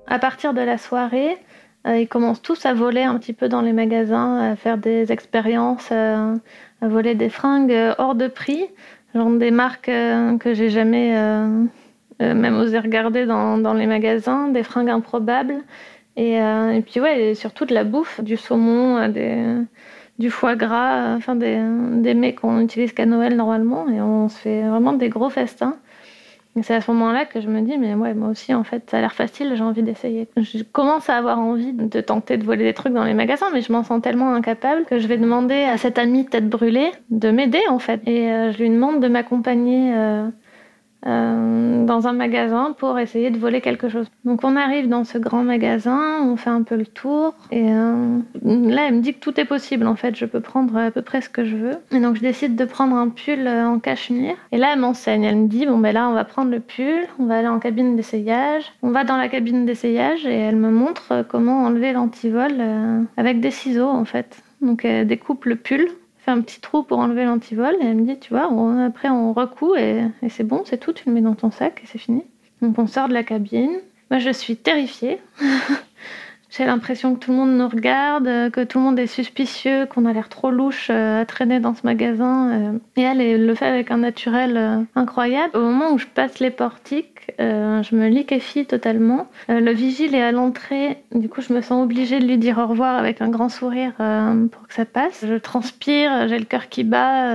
À 0.06 0.18
partir 0.18 0.54
de 0.54 0.62
la 0.62 0.78
soirée, 0.78 1.36
euh, 1.86 1.98
ils 1.98 2.08
commencent 2.08 2.40
tous 2.40 2.64
à 2.64 2.72
voler 2.72 3.02
un 3.02 3.18
petit 3.18 3.34
peu 3.34 3.48
dans 3.48 3.60
les 3.60 3.74
magasins, 3.74 4.52
à 4.52 4.56
faire 4.56 4.78
des 4.78 5.12
expériences, 5.12 5.92
à 5.92 6.38
voler 6.80 7.14
des 7.14 7.28
fringues 7.28 7.94
hors 7.98 8.14
de 8.14 8.26
prix, 8.26 8.64
genre 9.14 9.30
des 9.30 9.50
marques 9.50 9.90
que 10.40 10.54
j'ai 10.54 10.70
jamais 10.70 11.14
même 12.20 12.56
oser 12.56 12.78
regarder 12.78 13.26
dans, 13.26 13.58
dans, 13.58 13.75
les 13.75 13.87
magasins, 13.87 14.48
des 14.48 14.62
fringues 14.62 14.90
improbables. 14.90 15.62
Et, 16.16 16.42
euh, 16.42 16.72
et 16.72 16.82
puis 16.82 17.00
ouais, 17.00 17.34
surtout 17.34 17.64
de 17.64 17.72
la 17.72 17.84
bouffe, 17.84 18.20
du 18.20 18.37
saumon, 18.37 18.98
euh, 18.98 19.62
du 20.18 20.30
foie 20.30 20.56
gras, 20.56 21.14
enfin 21.14 21.37
des, 21.37 21.62
des 22.02 22.14
mets 22.14 22.34
qu'on 22.34 22.60
utilise 22.60 22.92
qu'à 22.92 23.06
Noël 23.06 23.37
normalement. 23.37 23.88
Et 23.88 24.00
on 24.00 24.28
se 24.28 24.37
fait 24.37 24.62
vraiment 24.62 24.92
des 24.92 25.08
gros 25.08 25.30
festins. 25.30 25.76
Et 26.56 26.62
c'est 26.64 26.75
à 26.75 26.80
ce 26.80 26.90
moment-là 26.90 27.25
que 27.25 27.40
je 27.40 27.48
me 27.48 27.60
dis, 27.60 27.78
mais 27.78 27.94
ouais, 27.94 28.14
moi 28.14 28.30
aussi, 28.30 28.52
en 28.52 28.64
fait, 28.64 28.90
ça 28.90 28.98
a 28.98 29.00
l'air 29.00 29.12
facile, 29.12 29.52
j'ai 29.54 29.62
envie 29.62 29.84
d'essayer. 29.84 30.26
Je 30.37 30.64
commence 30.64 31.08
à 31.08 31.16
avoir 31.16 31.38
envie 31.38 31.72
de 31.72 32.00
tenter 32.00 32.37
de 32.37 32.44
voler 32.44 32.64
des 32.64 32.75
trucs 32.75 32.92
dans 32.92 33.04
les 33.04 33.14
magasins, 33.14 33.46
mais 33.52 33.60
je 33.60 33.70
m'en 33.70 33.84
sens 33.84 34.02
tellement 34.02 34.34
incapable 34.34 34.84
que 34.87 34.98
je 34.98 35.06
vais 35.06 35.18
demander 35.18 35.62
à 35.62 35.78
cette 35.78 35.98
amie 35.98 36.26
tête 36.26 36.48
brûlée 36.48 36.90
de 37.10 37.30
m'aider, 37.30 37.62
en 37.70 37.78
fait. 37.78 38.00
Et 38.08 38.26
je 38.50 38.58
lui 38.58 38.70
demande 38.70 39.00
de 39.00 39.06
m'accompagner 39.06 39.92
euh, 39.94 40.28
dans 41.04 42.06
un 42.06 42.12
magasin 42.12 42.74
pour 42.78 42.98
essayer 42.98 43.30
de 43.30 43.38
voler 43.38 43.60
quelque 43.60 43.88
chose. 43.88 44.06
Donc 44.24 44.44
on 44.44 44.56
arrive 44.56 44.88
dans 44.88 45.04
ce 45.04 45.18
grand 45.18 45.42
magasin, 45.42 46.22
on 46.22 46.36
fait 46.36 46.50
un 46.50 46.62
peu 46.62 46.76
le 46.76 46.86
tour 46.86 47.34
et 47.50 47.72
euh, 47.72 48.18
là 48.44 48.86
elle 48.88 48.96
me 48.96 49.00
dit 49.00 49.14
que 49.14 49.20
tout 49.20 49.38
est 49.40 49.44
possible 49.44 49.86
en 49.86 49.96
fait, 49.96 50.16
je 50.16 50.26
peux 50.26 50.40
prendre 50.40 50.76
à 50.76 50.90
peu 50.90 51.02
près 51.02 51.20
ce 51.20 51.28
que 51.28 51.44
je 51.44 51.56
veux. 51.56 51.76
Et 51.92 52.00
donc 52.00 52.16
je 52.16 52.20
décide 52.20 52.56
de 52.56 52.64
prendre 52.64 52.96
un 52.96 53.08
pull 53.08 53.46
euh, 53.46 53.66
en 53.66 53.78
cachemire 53.78 54.36
et 54.52 54.58
là 54.58 54.72
elle 54.74 54.80
m'enseigne, 54.80 55.24
elle 55.24 55.36
me 55.36 55.48
dit 55.48 55.66
bon 55.66 55.78
ben 55.78 55.92
là 55.92 56.08
on 56.08 56.14
va 56.14 56.24
prendre 56.24 56.50
le 56.50 56.60
pull, 56.60 57.06
on 57.18 57.26
va 57.26 57.38
aller 57.38 57.48
en 57.48 57.58
cabine 57.58 57.96
d'essayage, 57.96 58.64
on 58.82 58.90
va 58.90 59.04
dans 59.04 59.16
la 59.16 59.28
cabine 59.28 59.66
d'essayage 59.66 60.26
et 60.26 60.34
elle 60.34 60.56
me 60.56 60.70
montre 60.70 61.24
comment 61.28 61.64
enlever 61.64 61.92
l'antivol 61.92 62.52
avec 63.16 63.40
des 63.40 63.50
ciseaux 63.50 63.88
en 63.88 64.04
fait. 64.04 64.42
Donc 64.60 64.84
elle 64.84 65.06
découpe 65.06 65.44
le 65.44 65.56
pull, 65.56 65.88
un 66.30 66.40
petit 66.40 66.61
trou 66.61 66.82
pour 66.82 66.99
enlever 66.99 67.25
l'antivol 67.25 67.75
et 67.80 67.87
elle 67.87 67.97
me 67.97 68.04
dit, 68.04 68.18
tu 68.18 68.30
vois, 68.35 68.50
après 68.85 69.08
on 69.08 69.32
recoue 69.32 69.75
et, 69.76 70.04
c'est 70.28 70.44
bon, 70.44 70.62
c'est 70.64 70.78
tout, 70.78 70.92
tu 70.92 71.04
le 71.06 71.14
mets 71.14 71.20
dans 71.20 71.35
ton 71.35 71.50
sac 71.50 71.80
et 71.82 71.87
c'est 71.87 71.99
fini. 71.99 72.23
Donc 72.62 72.78
on 72.78 72.87
sort 72.87 73.08
de 73.08 73.14
la 73.14 73.23
cabine. 73.23 73.78
Moi 74.11 74.18
je 74.18 74.30
suis 74.30 74.56
terrifiée. 74.56 75.20
J'ai 76.50 76.64
l'impression 76.64 77.14
que 77.14 77.20
tout 77.20 77.30
le 77.30 77.37
monde 77.37 77.58
nous 77.58 77.68
regarde, 77.68 78.26
euh, 78.26 78.49
que 78.49 78.64
tout 78.64 78.78
le 78.78 78.85
monde 78.85 78.99
est 78.99 79.06
suspicieux, 79.06 79.85
qu'on 79.85 80.06
a 80.06 80.14
l'air 80.14 80.30
trop 80.30 80.50
louche 80.50 80.88
euh, 80.90 81.20
à 81.20 81.26
traîner 81.26 81.61
dans 81.61 81.75
ce 81.75 81.82
magasin. 81.85 82.50
Euh. 82.50 82.78
Et 82.97 83.02
elle, 83.02 83.44
le 83.44 83.54
fait 83.54 83.66
avec 83.66 83.90
un 83.90 83.99
naturel 83.99 84.87
incroyable. 84.94 85.54
Au 85.54 85.61
moment 85.61 85.92
où 85.92 85.99
je 85.99 86.06
passe 86.06 86.40
les 86.40 86.50
portiques, 86.50 87.17
je 87.38 87.94
me 87.94 88.08
liquéfie 88.08 88.66
totalement. 88.66 89.28
le 89.49 89.73
vigile 89.73 90.14
est 90.14 90.23
à 90.23 90.32
l'entrée, 90.32 90.99
du 91.14 91.28
coup 91.28 91.40
je 91.40 91.52
me 91.52 91.61
sens 91.61 91.85
obligée 91.85 92.18
de 92.18 92.26
lui 92.26 92.38
dire 92.38 92.58
au 92.58 92.66
revoir 92.66 92.97
avec 92.97 93.20
un 93.20 93.28
grand 93.28 93.49
sourire 93.49 93.92
pour 94.50 94.66
que 94.66 94.75
ça 94.75 94.85
passe. 94.85 95.25
Je 95.26 95.35
transpire, 95.35 96.28
j'ai 96.28 96.38
le 96.38 96.44
cœur 96.44 96.68
qui 96.68 96.85
bat. 96.85 97.35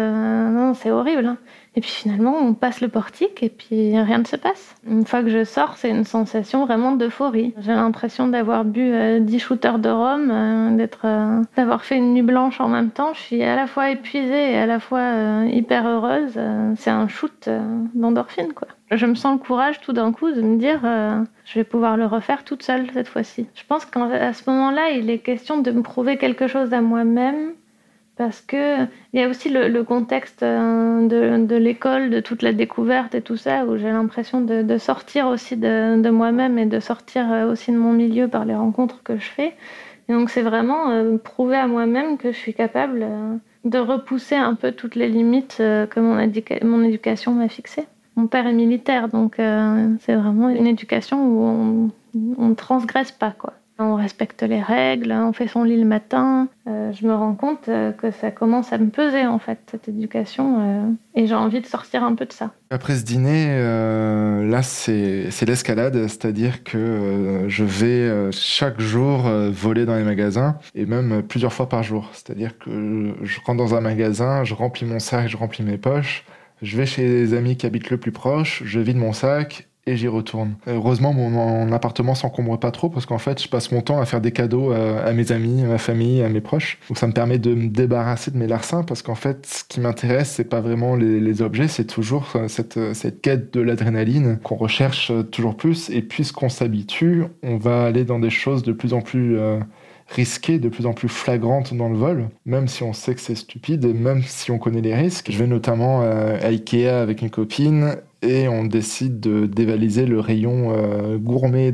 non, 0.49 0.73
c'est 0.73 0.91
horrible. 0.91 1.25
Hein. 1.25 1.37
Et 1.75 1.81
puis 1.81 1.89
finalement, 1.89 2.37
on 2.37 2.53
passe 2.53 2.81
le 2.81 2.87
portique 2.87 3.41
et 3.41 3.49
puis 3.49 3.99
rien 3.99 4.19
ne 4.19 4.25
se 4.25 4.35
passe. 4.35 4.75
Une 4.87 5.05
fois 5.05 5.23
que 5.23 5.29
je 5.29 5.43
sors, 5.43 5.75
c'est 5.77 5.89
une 5.89 6.03
sensation 6.03 6.65
vraiment 6.65 6.91
d'euphorie. 6.91 7.53
J'ai 7.59 7.71
l'impression 7.71 8.27
d'avoir 8.27 8.63
bu 8.63 8.91
10 9.21 9.35
euh, 9.35 9.39
shooters 9.39 9.79
de 9.79 9.89
rhum, 9.89 10.29
euh, 10.29 10.77
d'être, 10.77 11.05
euh, 11.05 11.41
d'avoir 11.55 11.83
fait 11.83 11.97
une 11.97 12.13
nuit 12.13 12.21
blanche 12.21 12.61
en 12.61 12.67
même 12.67 12.91
temps. 12.91 13.13
Je 13.13 13.21
suis 13.21 13.43
à 13.43 13.55
la 13.55 13.65
fois 13.65 13.89
épuisée 13.89 14.51
et 14.51 14.57
à 14.57 14.67
la 14.67 14.79
fois 14.79 15.45
hyper 15.45 15.87
heureuse. 15.87 16.39
c'est 16.77 16.91
un 16.91 17.07
shoot 17.07 17.49
d'endorphine, 17.95 18.53
quoi. 18.53 18.67
Je 18.91 19.07
me 19.07 19.15
sens 19.15 19.39
le 19.39 19.43
courage 19.43 19.81
tout 19.81 19.93
d'un 19.93 20.11
coup 20.11 20.31
de 20.31 20.41
me 20.41 20.57
dire 20.57 20.81
je 20.83 21.53
vais 21.55 21.63
pouvoir 21.63 21.97
le 21.97 22.05
refaire 22.05 22.43
toute 22.43 22.61
seule 22.61 22.85
cette 22.93 23.07
fois-ci. 23.07 23.47
Je 23.55 23.63
pense 23.67 23.85
qu'à 23.85 24.33
ce 24.33 24.49
moment-là, 24.49 24.91
il 24.91 25.09
est 25.09 25.17
question 25.17 25.61
de 25.61 25.71
me 25.71 25.81
prouver 25.81 26.17
quelque 26.17 26.47
chose 26.47 26.73
à 26.73 26.81
moi-même 26.81 27.53
parce 28.15 28.41
que 28.41 28.83
il 29.13 29.19
y 29.19 29.23
a 29.23 29.27
aussi 29.27 29.49
le, 29.49 29.83
contexte 29.83 30.43
euh, 30.43 31.07
de, 31.07 31.55
l'école, 31.55 32.09
de 32.09 32.19
toute 32.19 32.41
la 32.41 32.53
découverte 32.53 33.15
et 33.15 33.21
tout 33.21 33.37
ça, 33.37 33.65
où 33.65 33.77
j'ai 33.77 33.89
l'impression 33.89 34.41
de, 34.41 34.77
sortir 34.77 35.27
aussi 35.27 35.57
de, 35.57 36.09
moi-même 36.09 36.57
et 36.59 36.65
de 36.65 36.79
sortir 36.79 37.31
euh, 37.31 37.51
aussi 37.51 37.71
de 37.71 37.77
mon 37.77 37.93
milieu 37.93 38.27
par 38.27 38.45
les 38.45 38.55
rencontres 38.55 39.01
que 39.03 39.17
je 39.17 39.25
fais. 39.25 39.55
Et 40.09 40.13
donc 40.13 40.29
c'est 40.29 40.41
vraiment 40.41 40.89
euh, 40.91 41.17
prouver 41.17 41.57
à 41.57 41.67
moi-même 41.67 42.17
que 42.17 42.31
je 42.31 42.37
suis 42.37 42.53
capable 42.53 43.07
de 43.63 43.77
repousser 43.79 44.35
un 44.35 44.55
peu 44.55 44.73
toutes 44.73 44.95
les 44.95 45.07
limites 45.07 45.57
que 45.57 45.99
mon, 45.99 46.15
mon 46.63 46.83
éducation 46.83 47.31
m'a 47.31 47.47
fixées. 47.47 47.85
Mon 48.15 48.27
père 48.27 48.45
est 48.45 48.53
militaire, 48.53 49.07
donc 49.07 49.37
c'est 49.37 50.15
vraiment 50.15 50.49
une 50.49 50.67
éducation 50.67 51.25
où 51.25 51.91
on 52.37 52.49
ne 52.49 52.53
transgresse 52.53 53.11
pas, 53.11 53.31
quoi. 53.31 53.53
On 53.79 53.95
respecte 53.95 54.43
les 54.43 54.61
règles, 54.61 55.11
on 55.11 55.33
fait 55.33 55.47
son 55.47 55.63
lit 55.63 55.77
le 55.77 55.85
matin. 55.85 56.47
Euh, 56.67 56.91
je 56.93 57.07
me 57.07 57.15
rends 57.15 57.33
compte 57.33 57.69
euh, 57.69 57.91
que 57.91 58.11
ça 58.11 58.29
commence 58.29 58.71
à 58.71 58.77
me 58.77 58.89
peser 58.89 59.25
en 59.25 59.39
fait, 59.39 59.57
cette 59.71 59.87
éducation, 59.87 60.57
euh, 60.59 60.91
et 61.15 61.25
j'ai 61.25 61.33
envie 61.33 61.59
de 61.59 61.65
sortir 61.65 62.03
un 62.03 62.13
peu 62.13 62.25
de 62.25 62.33
ça. 62.33 62.51
Après 62.69 62.95
ce 62.95 63.03
dîner, 63.03 63.47
là 64.47 64.61
c'est 64.61 65.29
l'escalade, 65.45 66.07
c'est-à-dire 66.07 66.63
que 66.63 67.45
je 67.47 67.63
vais 67.63 68.31
chaque 68.31 68.79
jour 68.79 69.29
voler 69.51 69.85
dans 69.85 69.95
les 69.95 70.03
magasins, 70.03 70.57
et 70.75 70.85
même 70.85 71.23
plusieurs 71.23 71.53
fois 71.53 71.69
par 71.69 71.83
jour. 71.83 72.09
C'est-à-dire 72.13 72.57
que 72.57 73.13
je 73.21 73.39
rentre 73.45 73.57
dans 73.57 73.75
un 73.75 73.81
magasin, 73.81 74.43
je 74.43 74.53
remplis 74.53 74.85
mon 74.85 74.99
sac, 74.99 75.27
je 75.27 75.37
remplis 75.37 75.63
mes 75.63 75.77
poches, 75.77 76.25
je 76.61 76.77
vais 76.77 76.85
chez 76.85 77.07
les 77.07 77.33
amis 77.33 77.57
qui 77.57 77.65
habitent 77.65 77.89
le 77.89 77.97
plus 77.97 78.11
proche, 78.11 78.63
je 78.65 78.79
vide 78.79 78.97
mon 78.97 79.13
sac 79.13 79.67
et 79.85 79.97
j'y 79.97 80.07
retourne. 80.07 80.55
Heureusement, 80.67 81.13
mon, 81.13 81.71
appartement 81.71 82.15
s'encombre 82.15 82.59
pas 82.59 82.71
trop 82.71 82.89
parce 82.89 83.05
qu'en 83.05 83.17
fait, 83.17 83.41
je 83.41 83.47
passe 83.47 83.71
mon 83.71 83.81
temps 83.81 83.99
à 83.99 84.05
faire 84.05 84.21
des 84.21 84.31
cadeaux 84.31 84.71
à, 84.71 85.11
mes 85.13 85.31
amis, 85.31 85.63
à 85.63 85.67
ma 85.67 85.77
famille, 85.77 86.21
à 86.21 86.29
mes 86.29 86.41
proches. 86.41 86.79
Donc 86.87 86.97
ça 86.97 87.07
me 87.07 87.13
permet 87.13 87.39
de 87.39 87.53
me 87.53 87.67
débarrasser 87.67 88.31
de 88.31 88.37
mes 88.37 88.47
larcins 88.47 88.83
parce 88.83 89.01
qu'en 89.01 89.15
fait, 89.15 89.45
ce 89.45 89.63
qui 89.63 89.79
m'intéresse, 89.79 90.29
c'est 90.29 90.45
pas 90.45 90.61
vraiment 90.61 90.95
les, 90.95 91.41
objets, 91.41 91.67
c'est 91.67 91.85
toujours 91.85 92.31
cette, 92.47 92.93
cette 92.93 93.21
quête 93.21 93.53
de 93.53 93.59
l'adrénaline 93.59 94.37
qu'on 94.43 94.55
recherche 94.55 95.11
toujours 95.31 95.57
plus. 95.57 95.89
Et 95.89 96.01
puisqu'on 96.01 96.49
s'habitue, 96.49 97.23
on 97.41 97.57
va 97.57 97.83
aller 97.83 98.05
dans 98.05 98.19
des 98.19 98.29
choses 98.29 98.63
de 98.63 98.71
plus 98.71 98.93
en 98.93 99.01
plus 99.01 99.37
euh, 99.37 99.59
risquées, 100.07 100.59
de 100.59 100.69
plus 100.69 100.85
en 100.85 100.93
plus 100.93 101.09
flagrantes 101.09 101.73
dans 101.73 101.89
le 101.89 101.97
vol, 101.97 102.29
même 102.45 102.67
si 102.67 102.83
on 102.83 102.93
sait 102.93 103.15
que 103.15 103.21
c'est 103.21 103.35
stupide 103.35 103.85
et 103.85 103.93
même 103.93 104.21
si 104.23 104.51
on 104.51 104.59
connaît 104.59 104.81
les 104.81 104.95
risques. 104.95 105.31
Je 105.31 105.37
vais 105.37 105.47
notamment 105.47 106.01
euh, 106.03 106.37
à 106.41 106.47
Ikea 106.47 106.87
avec 106.87 107.21
une 107.21 107.29
copine 107.29 107.95
et 108.23 108.47
on 108.47 108.63
décide 108.63 109.19
de 109.19 109.45
dévaliser 109.45 110.05
le 110.05 110.19
rayon 110.19 110.71
euh, 110.71 111.17
gourmet 111.17 111.71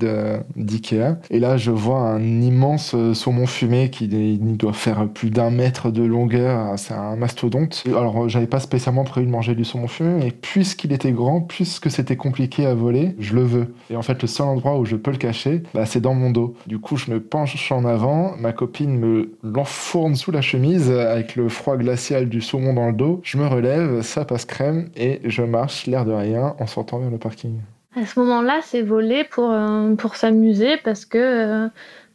d'IKEA. 0.56 1.20
Et 1.30 1.40
là, 1.40 1.58
je 1.58 1.72
vois 1.72 2.00
un 2.00 2.42
immense 2.42 2.94
euh, 2.96 3.14
saumon 3.14 3.46
fumé 3.46 3.90
qui 3.90 4.08
doit 4.08 4.74
faire 4.74 5.08
plus 5.08 5.30
d'un 5.30 5.52
mètre 5.52 5.92
de 5.92 6.04
longueur. 6.04 6.78
C'est 6.78 6.94
un 6.94 7.16
mastodonte. 7.16 7.84
Alors, 7.88 8.28
j'avais 8.28 8.48
pas 8.48 8.60
spécialement 8.60 9.04
prévu 9.04 9.28
de 9.28 9.32
manger 9.32 9.56
du 9.56 9.64
saumon 9.64 9.88
fumé, 9.88 10.24
mais 10.24 10.32
puisqu'il 10.32 10.92
était 10.92 11.12
grand, 11.12 11.42
puisque 11.42 11.92
c'était 11.92 12.16
compliqué 12.16 12.66
à 12.66 12.74
voler, 12.74 13.16
je 13.20 13.36
le 13.36 13.44
veux. 13.44 13.74
Et 13.90 13.96
en 13.96 14.02
fait, 14.02 14.22
le 14.22 14.28
seul 14.28 14.48
endroit 14.48 14.78
où 14.80 14.86
je 14.86 14.96
peux 14.96 15.12
le 15.12 15.18
cacher, 15.18 15.64
bah, 15.74 15.86
c'est 15.86 16.02
dans 16.02 16.16
mon 16.16 16.32
dos. 16.32 16.56
Du 16.68 16.80
coup, 16.80 16.98
je 16.98 17.12
me 17.12 17.20
penche 17.20 17.72
en 17.72 17.86
avant, 17.86 18.36
ma 18.38 18.54
copine 18.54 18.98
me 18.98 19.32
l'enfourne 19.44 20.16
sous 20.16 20.32
la 20.32 20.42
chemise 20.42 20.90
avec 20.92 21.36
le 21.36 21.50
froid 21.50 21.78
glacial 21.78 22.30
du 22.30 22.42
saumon 22.42 22.74
dans 22.74 22.88
le 22.88 22.94
dos. 22.94 23.22
Je 23.24 23.38
me 23.38 23.46
relève, 23.48 24.02
ça 24.02 24.26
passe 24.26 24.46
crème 24.46 24.90
et 24.96 25.22
je 25.26 25.44
marche 25.44 25.86
l'air 25.86 26.06
de 26.06 26.12
rien 26.12 26.39
en 26.40 26.68
sortant 26.68 27.00
vers 27.00 27.10
le 27.10 27.18
parking. 27.18 27.60
À 27.96 28.06
ce 28.06 28.20
moment-là, 28.20 28.60
c'est 28.62 28.82
voler 28.82 29.24
pour, 29.24 29.52
euh, 29.52 29.96
pour 29.96 30.16
s'amuser 30.16 30.78
parce 30.84 31.06
que 31.06 31.18
euh, 31.18 31.68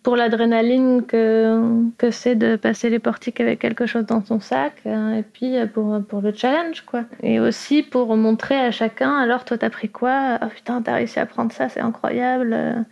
pour 0.04 0.16
l'adrénaline 0.16 1.04
que, 1.04 1.90
que 1.98 2.10
c'est 2.10 2.36
de 2.36 2.56
passer 2.56 2.90
les 2.90 3.00
portiques 3.00 3.40
avec 3.40 3.58
quelque 3.58 3.86
chose 3.86 4.06
dans 4.06 4.24
son 4.24 4.38
sac 4.38 4.74
euh, 4.86 5.14
et 5.14 5.22
puis 5.22 5.54
pour, 5.72 6.00
pour 6.08 6.20
le 6.20 6.32
challenge 6.32 6.82
quoi. 6.82 7.04
Et 7.22 7.40
aussi 7.40 7.82
pour 7.82 8.14
montrer 8.16 8.56
à 8.56 8.70
chacun 8.70 9.16
alors 9.16 9.44
toi 9.44 9.58
t'as 9.58 9.70
pris 9.70 9.88
quoi? 9.88 10.38
Oh 10.42 10.46
putain 10.54 10.82
t'as 10.82 10.94
réussi 10.94 11.18
à 11.18 11.26
prendre 11.26 11.50
ça 11.52 11.68
c'est 11.68 11.80
incroyable 11.80 12.84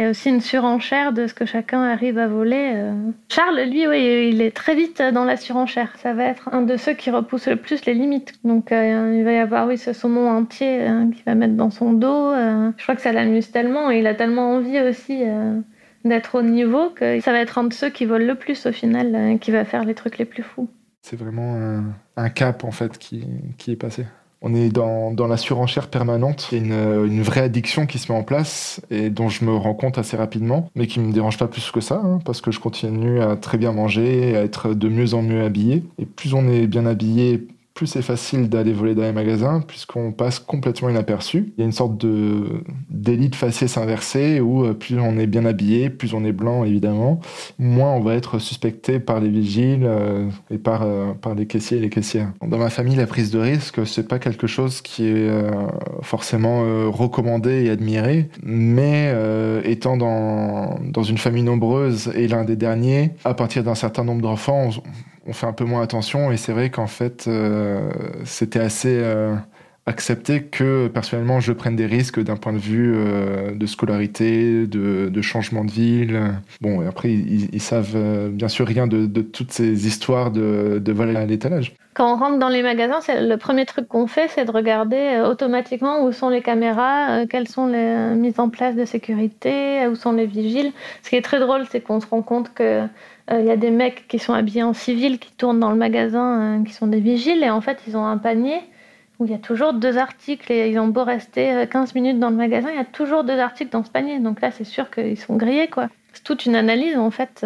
il 0.00 0.04
y 0.04 0.06
a 0.06 0.10
aussi 0.12 0.30
une 0.30 0.40
surenchère 0.40 1.12
de 1.12 1.26
ce 1.26 1.34
que 1.34 1.44
chacun 1.44 1.82
arrive 1.82 2.16
à 2.16 2.26
voler. 2.26 2.72
Euh. 2.74 2.94
Charles, 3.28 3.60
lui, 3.68 3.86
oui, 3.86 4.30
il 4.32 4.40
est 4.40 4.50
très 4.50 4.74
vite 4.74 5.02
dans 5.02 5.26
la 5.26 5.36
surenchère. 5.36 5.92
Ça 5.98 6.14
va 6.14 6.24
être 6.24 6.48
un 6.54 6.62
de 6.62 6.78
ceux 6.78 6.94
qui 6.94 7.10
repousse 7.10 7.48
le 7.48 7.56
plus 7.56 7.84
les 7.84 7.92
limites. 7.92 8.32
Donc 8.42 8.72
euh, 8.72 9.14
il 9.14 9.22
va 9.24 9.32
y 9.32 9.36
avoir, 9.36 9.68
oui, 9.68 9.76
ce 9.76 9.92
saumon 9.92 10.30
entier 10.30 10.86
hein, 10.86 11.10
qu'il 11.14 11.22
va 11.24 11.34
mettre 11.34 11.52
dans 11.52 11.68
son 11.68 11.92
dos. 11.92 12.32
Euh. 12.32 12.70
Je 12.78 12.82
crois 12.82 12.94
que 12.94 13.02
ça 13.02 13.12
l'amuse 13.12 13.50
tellement 13.50 13.90
et 13.90 13.98
il 13.98 14.06
a 14.06 14.14
tellement 14.14 14.54
envie 14.54 14.80
aussi 14.80 15.22
d'être 16.06 16.38
au 16.38 16.42
niveau 16.42 16.88
que 16.88 17.20
ça 17.20 17.32
va 17.32 17.40
être 17.40 17.58
un 17.58 17.64
de 17.64 17.74
ceux 17.74 17.90
qui 17.90 18.06
volent 18.06 18.24
le 18.24 18.36
plus 18.36 18.64
au 18.64 18.72
final, 18.72 19.36
qui 19.38 19.50
va 19.50 19.66
faire 19.66 19.84
les 19.84 19.94
trucs 19.94 20.16
les 20.16 20.24
plus 20.24 20.42
fous. 20.42 20.70
C'est 21.02 21.16
vraiment 21.16 21.92
un, 22.16 22.30
cap 22.30 22.64
en 22.64 22.70
fait 22.70 22.96
qui 22.96 23.26
est 23.68 23.76
passé 23.76 24.06
on 24.42 24.54
est 24.54 24.70
dans, 24.70 25.12
dans 25.12 25.26
la 25.26 25.36
surenchère 25.36 25.88
permanente. 25.88 26.48
Il 26.52 26.58
y 26.58 26.60
a 26.60 26.64
une, 26.64 27.06
une, 27.06 27.22
vraie 27.22 27.42
addiction 27.42 27.86
qui 27.86 27.98
se 27.98 28.10
met 28.10 28.18
en 28.18 28.22
place 28.22 28.80
et 28.90 29.10
dont 29.10 29.28
je 29.28 29.44
me 29.44 29.54
rends 29.54 29.74
compte 29.74 29.98
assez 29.98 30.16
rapidement, 30.16 30.70
mais 30.74 30.86
qui 30.86 31.00
me 31.00 31.12
dérange 31.12 31.38
pas 31.38 31.48
plus 31.48 31.70
que 31.70 31.80
ça, 31.80 32.00
hein, 32.02 32.20
parce 32.24 32.40
que 32.40 32.50
je 32.50 32.60
continue 32.60 33.20
à 33.20 33.36
très 33.36 33.58
bien 33.58 33.72
manger, 33.72 34.36
à 34.36 34.42
être 34.42 34.74
de 34.74 34.88
mieux 34.88 35.14
en 35.14 35.22
mieux 35.22 35.44
habillé. 35.44 35.84
Et 35.98 36.06
plus 36.06 36.34
on 36.34 36.48
est 36.48 36.66
bien 36.66 36.86
habillé, 36.86 37.46
plus 37.80 37.86
c'est 37.86 38.02
facile 38.02 38.50
d'aller 38.50 38.74
voler 38.74 38.94
dans 38.94 39.04
les 39.04 39.12
magasins 39.12 39.62
puisqu'on 39.66 40.12
passe 40.12 40.38
complètement 40.38 40.90
inaperçu. 40.90 41.54
Il 41.56 41.60
y 41.60 41.62
a 41.62 41.64
une 41.64 41.72
sorte 41.72 41.96
de 41.96 42.62
d'élite 42.90 43.34
faciès 43.34 43.78
inversée 43.78 44.38
où 44.38 44.66
euh, 44.66 44.74
plus 44.74 45.00
on 45.00 45.18
est 45.18 45.26
bien 45.26 45.46
habillé, 45.46 45.88
plus 45.88 46.12
on 46.12 46.22
est 46.26 46.32
blanc 46.32 46.62
évidemment, 46.64 47.20
moins 47.58 47.92
on 47.92 48.00
va 48.00 48.16
être 48.16 48.38
suspecté 48.38 49.00
par 49.00 49.18
les 49.18 49.30
vigiles 49.30 49.84
euh, 49.84 50.28
et 50.50 50.58
par, 50.58 50.82
euh, 50.82 51.14
par 51.14 51.34
les 51.34 51.46
caissiers 51.46 51.78
et 51.78 51.80
les 51.80 51.88
caissières. 51.88 52.30
Dans 52.46 52.58
ma 52.58 52.68
famille, 52.68 52.96
la 52.96 53.06
prise 53.06 53.30
de 53.30 53.38
risque, 53.38 53.86
c'est 53.86 54.06
pas 54.06 54.18
quelque 54.18 54.46
chose 54.46 54.82
qui 54.82 55.06
est 55.06 55.30
forcément 56.02 56.90
recommandé 56.90 57.64
et 57.64 57.70
admiré, 57.70 58.28
mais 58.42 59.14
étant 59.64 59.96
dans, 59.96 61.02
une 61.02 61.16
famille 61.16 61.44
nombreuse 61.44 62.12
et 62.14 62.28
l'un 62.28 62.44
des 62.44 62.56
derniers, 62.56 63.12
à 63.24 63.32
partir 63.32 63.64
d'un 63.64 63.74
certain 63.74 64.04
nombre 64.04 64.20
d'enfants, 64.20 64.68
fait 65.32 65.46
un 65.46 65.52
peu 65.52 65.64
moins 65.64 65.82
attention 65.82 66.32
et 66.32 66.36
c'est 66.36 66.52
vrai 66.52 66.70
qu'en 66.70 66.86
fait 66.86 67.26
euh, 67.26 67.90
c'était 68.24 68.60
assez 68.60 68.98
euh, 69.00 69.34
accepté 69.86 70.42
que 70.42 70.88
personnellement 70.88 71.40
je 71.40 71.52
prenne 71.52 71.76
des 71.76 71.86
risques 71.86 72.22
d'un 72.22 72.36
point 72.36 72.52
de 72.52 72.58
vue 72.58 72.94
euh, 72.94 73.52
de 73.54 73.66
scolarité, 73.66 74.66
de, 74.66 75.22
changement 75.22 75.64
de 75.64 75.70
ville. 75.70 76.34
Bon, 76.60 76.82
et 76.82 76.86
après 76.86 77.10
ils, 77.12 77.60
savent 77.60 78.30
bien 78.30 78.48
sûr 78.48 78.66
rien 78.66 78.86
de, 78.86 79.06
toutes 79.22 79.52
ces 79.52 79.86
histoires 79.86 80.30
de, 80.30 80.80
de 80.82 80.92
vol 80.92 81.16
à 81.16 81.26
l'étalage. 81.26 81.74
Quand 81.92 82.14
on 82.14 82.16
rentre 82.16 82.38
dans 82.38 82.48
les 82.48 82.62
magasins, 82.62 83.00
le 83.08 83.36
premier 83.36 83.66
truc 83.66 83.88
qu'on 83.88 84.06
fait, 84.06 84.28
c'est 84.28 84.44
de 84.44 84.50
regarder 84.52 85.22
automatiquement 85.26 86.04
où 86.04 86.12
sont 86.12 86.28
les 86.28 86.40
caméras, 86.40 87.26
quelles 87.26 87.48
sont 87.48 87.66
les 87.66 88.14
mises 88.14 88.38
en 88.38 88.48
place 88.48 88.76
de 88.76 88.84
sécurité, 88.84 89.86
où 89.88 89.96
sont 89.96 90.12
les 90.12 90.26
vigiles. 90.26 90.72
Ce 91.02 91.10
qui 91.10 91.16
est 91.16 91.22
très 91.22 91.40
drôle, 91.40 91.66
c'est 91.70 91.80
qu'on 91.80 92.00
se 92.00 92.06
rend 92.06 92.22
compte 92.22 92.54
que 92.54 92.86
il 93.28 93.34
euh, 93.34 93.42
y 93.42 93.50
a 93.50 93.56
des 93.56 93.70
mecs 93.70 94.08
qui 94.08 94.18
sont 94.18 94.32
habillés 94.34 94.62
en 94.62 94.72
civil 94.72 95.18
qui 95.18 95.32
tournent 95.32 95.60
dans 95.60 95.70
le 95.70 95.76
magasin, 95.76 96.60
euh, 96.60 96.64
qui 96.64 96.72
sont 96.72 96.86
des 96.86 97.00
vigiles, 97.00 97.42
et 97.42 97.50
en 97.50 97.60
fait, 97.60 97.78
ils 97.86 97.96
ont 97.96 98.04
un 98.06 98.18
panier 98.18 98.60
où 99.18 99.26
il 99.26 99.30
y 99.32 99.34
a 99.34 99.38
toujours 99.38 99.74
deux 99.74 99.98
articles, 99.98 100.50
et 100.50 100.70
ils 100.70 100.78
ont 100.78 100.88
beau 100.88 101.04
rester 101.04 101.66
15 101.70 101.90
euh, 101.90 101.92
minutes 101.94 102.18
dans 102.18 102.30
le 102.30 102.36
magasin, 102.36 102.70
il 102.70 102.76
y 102.76 102.80
a 102.80 102.84
toujours 102.84 103.22
deux 103.24 103.38
articles 103.38 103.70
dans 103.70 103.84
ce 103.84 103.90
panier. 103.90 104.18
Donc 104.18 104.40
là, 104.40 104.50
c'est 104.50 104.64
sûr 104.64 104.90
qu'ils 104.90 105.18
sont 105.18 105.36
grillés, 105.36 105.68
quoi. 105.68 105.88
c'est 106.14 106.24
toute 106.24 106.46
une 106.46 106.56
analyse 106.56 106.96
en 106.96 107.10
fait. 107.10 107.44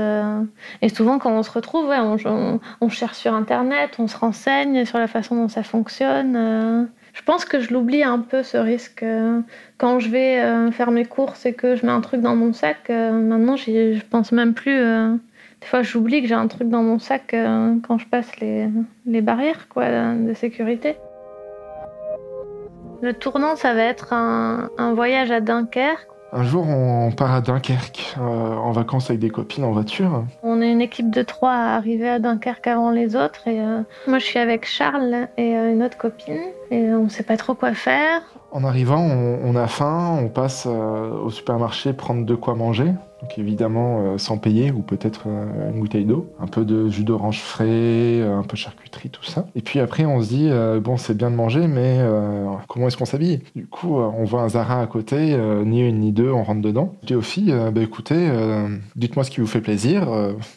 et 0.82 0.88
souvent 0.88 1.18
quand 1.18 1.32
on 1.32 1.42
se 1.42 1.50
retrouve, 1.50 1.90
on, 1.90 2.60
on- 2.80 2.88
cherche 2.88 3.16
sur 3.18 3.34
internet, 3.34 3.96
on 3.98 4.06
se 4.06 4.16
renseigne 4.16 4.84
sur 4.84 4.98
la 4.98 5.08
façon 5.08 5.34
dont 5.34 5.48
ça 5.48 5.62
fonctionne. 5.64 6.88
Je 7.12 7.22
pense 7.22 7.44
que 7.44 7.60
je 7.60 7.72
l'oublie 7.72 8.02
un 8.02 8.20
peu 8.20 8.42
ce 8.42 8.56
risque. 8.56 9.04
Quand 9.78 9.98
je 9.98 10.08
vais 10.08 10.70
faire 10.70 10.90
mes 10.92 11.04
courses 11.04 11.44
et 11.44 11.54
que 11.54 11.74
je 11.76 11.84
mets 11.84 11.92
un 11.92 12.00
truc 12.00 12.20
dans 12.20 12.36
mon 12.36 12.52
sac, 12.52 12.88
maintenant 12.88 13.56
je 13.56 14.00
pense 14.10 14.30
même 14.32 14.54
plus. 14.54 14.80
Des 15.64 15.70
fois 15.70 15.80
j'oublie 15.80 16.20
que 16.20 16.28
j'ai 16.28 16.34
un 16.34 16.46
truc 16.46 16.68
dans 16.68 16.82
mon 16.82 16.98
sac 16.98 17.32
euh, 17.32 17.76
quand 17.88 17.96
je 17.96 18.06
passe 18.06 18.38
les, 18.38 18.68
les 19.06 19.22
barrières 19.22 19.66
quoi, 19.70 19.86
de 20.14 20.34
sécurité. 20.34 20.96
Le 23.00 23.14
tournant, 23.14 23.56
ça 23.56 23.72
va 23.72 23.84
être 23.84 24.12
un, 24.12 24.68
un 24.76 24.92
voyage 24.92 25.30
à 25.30 25.40
Dunkerque. 25.40 26.06
Un 26.34 26.42
jour, 26.42 26.68
on 26.68 27.12
part 27.12 27.32
à 27.32 27.40
Dunkerque, 27.40 28.14
euh, 28.18 28.20
en 28.20 28.72
vacances 28.72 29.08
avec 29.08 29.20
des 29.20 29.30
copines 29.30 29.64
en 29.64 29.72
voiture. 29.72 30.24
On 30.42 30.60
est 30.60 30.70
une 30.70 30.82
équipe 30.82 31.10
de 31.10 31.22
trois 31.22 31.52
à 31.52 31.76
arriver 31.76 32.10
à 32.10 32.18
Dunkerque 32.18 32.66
avant 32.66 32.90
les 32.90 33.16
autres. 33.16 33.48
Et 33.48 33.58
euh, 33.58 33.80
moi, 34.06 34.18
je 34.18 34.24
suis 34.26 34.38
avec 34.38 34.66
Charles 34.66 35.28
et 35.38 35.56
euh, 35.56 35.72
une 35.72 35.82
autre 35.82 35.96
copine. 35.96 36.40
Et 36.70 36.92
on 36.92 37.04
ne 37.04 37.08
sait 37.08 37.22
pas 37.22 37.38
trop 37.38 37.54
quoi 37.54 37.72
faire. 37.72 38.20
En 38.54 38.62
arrivant, 38.62 39.00
on, 39.02 39.56
a 39.56 39.66
faim, 39.66 40.16
on 40.22 40.28
passe 40.28 40.68
euh, 40.70 41.10
au 41.24 41.30
supermarché 41.30 41.92
prendre 41.92 42.24
de 42.24 42.34
quoi 42.36 42.54
manger. 42.54 42.84
Donc 43.20 43.36
évidemment, 43.36 43.98
euh, 44.14 44.18
sans 44.18 44.38
payer, 44.38 44.70
ou 44.70 44.78
peut-être 44.80 45.24
euh, 45.26 45.72
une 45.72 45.80
bouteille 45.80 46.04
d'eau. 46.04 46.30
Un 46.38 46.46
peu 46.46 46.64
de 46.64 46.88
jus 46.88 47.02
d'orange 47.02 47.40
frais, 47.40 48.22
un 48.22 48.42
peu 48.44 48.52
de 48.52 48.56
charcuterie, 48.58 49.10
tout 49.10 49.24
ça. 49.24 49.46
Et 49.56 49.60
puis 49.60 49.80
après, 49.80 50.04
on 50.04 50.22
se 50.22 50.28
dit, 50.28 50.50
bon, 50.80 50.96
c'est 50.96 51.16
bien 51.16 51.32
de 51.32 51.34
manger, 51.36 51.66
mais 51.66 51.98
comment 52.68 52.86
est-ce 52.86 52.96
qu'on 52.96 53.04
s'habille? 53.06 53.40
Du 53.56 53.66
coup, 53.66 53.96
on 53.96 54.22
voit 54.22 54.42
un 54.42 54.48
Zara 54.50 54.80
à 54.80 54.86
côté, 54.86 55.36
ni 55.64 55.88
une 55.88 55.98
ni 55.98 56.12
deux, 56.12 56.30
on 56.30 56.44
rentre 56.44 56.60
dedans. 56.62 56.94
Je 57.02 57.06
dis 57.08 57.14
aux 57.16 57.22
filles, 57.22 57.52
bah, 57.72 57.82
écoutez, 57.82 58.28
dites-moi 58.94 59.24
ce 59.24 59.30
qui 59.32 59.40
vous 59.40 59.48
fait 59.48 59.60
plaisir, 59.62 60.06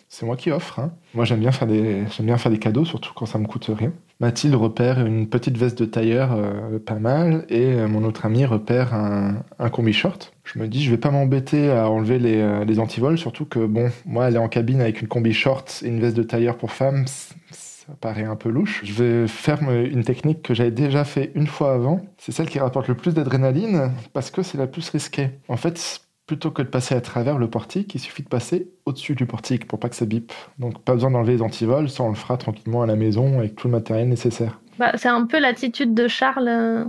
c'est 0.08 0.27
moi 0.27 0.36
qui 0.36 0.51
offre. 0.51 0.77
hein. 0.80 0.92
Moi, 1.16 1.25
j'aime 1.25 1.39
bien, 1.39 1.51
faire 1.51 1.68
des- 1.68 2.04
j'aime 2.16 2.27
bien 2.27 2.38
faire 2.38 2.51
des 2.51 2.60
cadeaux, 2.60 2.86
surtout 2.86 3.12
quand 3.16 3.25
ça 3.25 3.39
me 3.39 3.48
coûte 3.48 3.72
rien. 3.75 3.92
Mathilde 4.20 4.56
repère 4.56 5.06
une 5.06 5.28
petite 5.30 5.60
veste 5.60 5.78
de 5.78 5.86
tailleur 5.86 6.34
euh, 6.34 6.80
pas 6.80 6.96
mal 6.96 7.46
et 7.50 7.74
euh, 7.74 7.88
mon 7.88 8.04
autre 8.04 8.26
ami 8.26 8.46
repère 8.46 8.96
un, 8.96 9.70
combi 9.70 9.94
short. 9.94 10.34
Je 10.44 10.58
me 10.58 10.68
dis, 10.68 10.84
je 10.84 10.90
vais 10.90 10.98
pas 10.98 11.12
m'embêter 11.12 11.70
à 11.70 11.88
enlever 11.88 12.18
les, 12.18 12.38
euh, 12.38 12.80
antivols, 12.80 13.20
surtout 13.20 13.46
que, 13.46 13.64
bon, 13.64 13.92
moi, 14.06 14.26
aller 14.26 14.40
en 14.40 14.48
cabine 14.48 14.82
avec 14.82 15.02
une 15.02 15.08
combi 15.08 15.34
short 15.34 15.84
et 15.86 15.90
une 15.90 16.00
veste 16.00 16.18
de 16.18 16.24
tailleur 16.24 16.58
pour 16.58 16.72
femme, 16.72 17.06
ça 17.06 17.94
paraît 18.02 18.24
un 18.24 18.36
peu 18.36 18.50
louche. 18.50 18.82
Je 18.84 18.94
vais 18.94 19.28
faire 19.28 19.62
une 19.70 20.04
technique 20.04 20.42
que 20.42 20.56
j'avais 20.56 20.72
déjà 20.72 21.04
fait 21.04 21.32
une 21.36 21.48
fois 21.48 21.76
avant. 21.76 22.02
C'est 22.18 22.32
celle 22.32 22.50
qui 22.50 22.58
rapporte 22.58 22.88
le 22.88 22.96
plus 22.96 23.14
d'adrénaline 23.14 23.92
parce 24.14 24.32
que 24.32 24.42
c'est 24.42 24.58
la 24.58 24.68
plus 24.68 24.90
risquée. 24.90 25.30
En 25.48 25.58
fait, 25.58 26.02
plutôt 26.27 26.51
que 26.51 26.62
de 26.62 26.67
passer 26.67 26.93
à 26.93 27.01
travers 27.01 27.38
le 27.38 27.50
portique, 27.50 27.96
il 27.96 28.00
suffit 28.00 28.22
de 28.22 28.27
passer 28.27 28.67
au-dessus 28.86 29.15
du 29.15 29.25
portique 29.25 29.65
pour 29.67 29.79
pas 29.79 29.88
que 29.89 29.96
ça 29.96 30.05
bip. 30.05 30.31
Donc, 30.60 30.79
pas 30.84 30.93
besoin 30.93 31.10
d'enlever 31.10 31.34
les 31.34 31.41
antivols, 31.41 31.89
ça 31.89 32.03
on 32.03 32.10
le 32.10 32.15
fera 32.15 32.38
tranquillement 32.38 32.81
à 32.81 32.86
la 32.86 32.96
maison 32.98 33.39
avec 33.39 33.55
tout 33.55 33.67
le 33.67 33.72
matériel 33.72 34.10
nécessaire. 34.10 34.60
Bah, 34.77 34.91
c'est 34.96 35.07
un 35.07 35.25
peu 35.25 35.39
l'attitude 35.39 35.93
de 35.93 36.07
Charles 36.07 36.48
euh, 36.50 36.84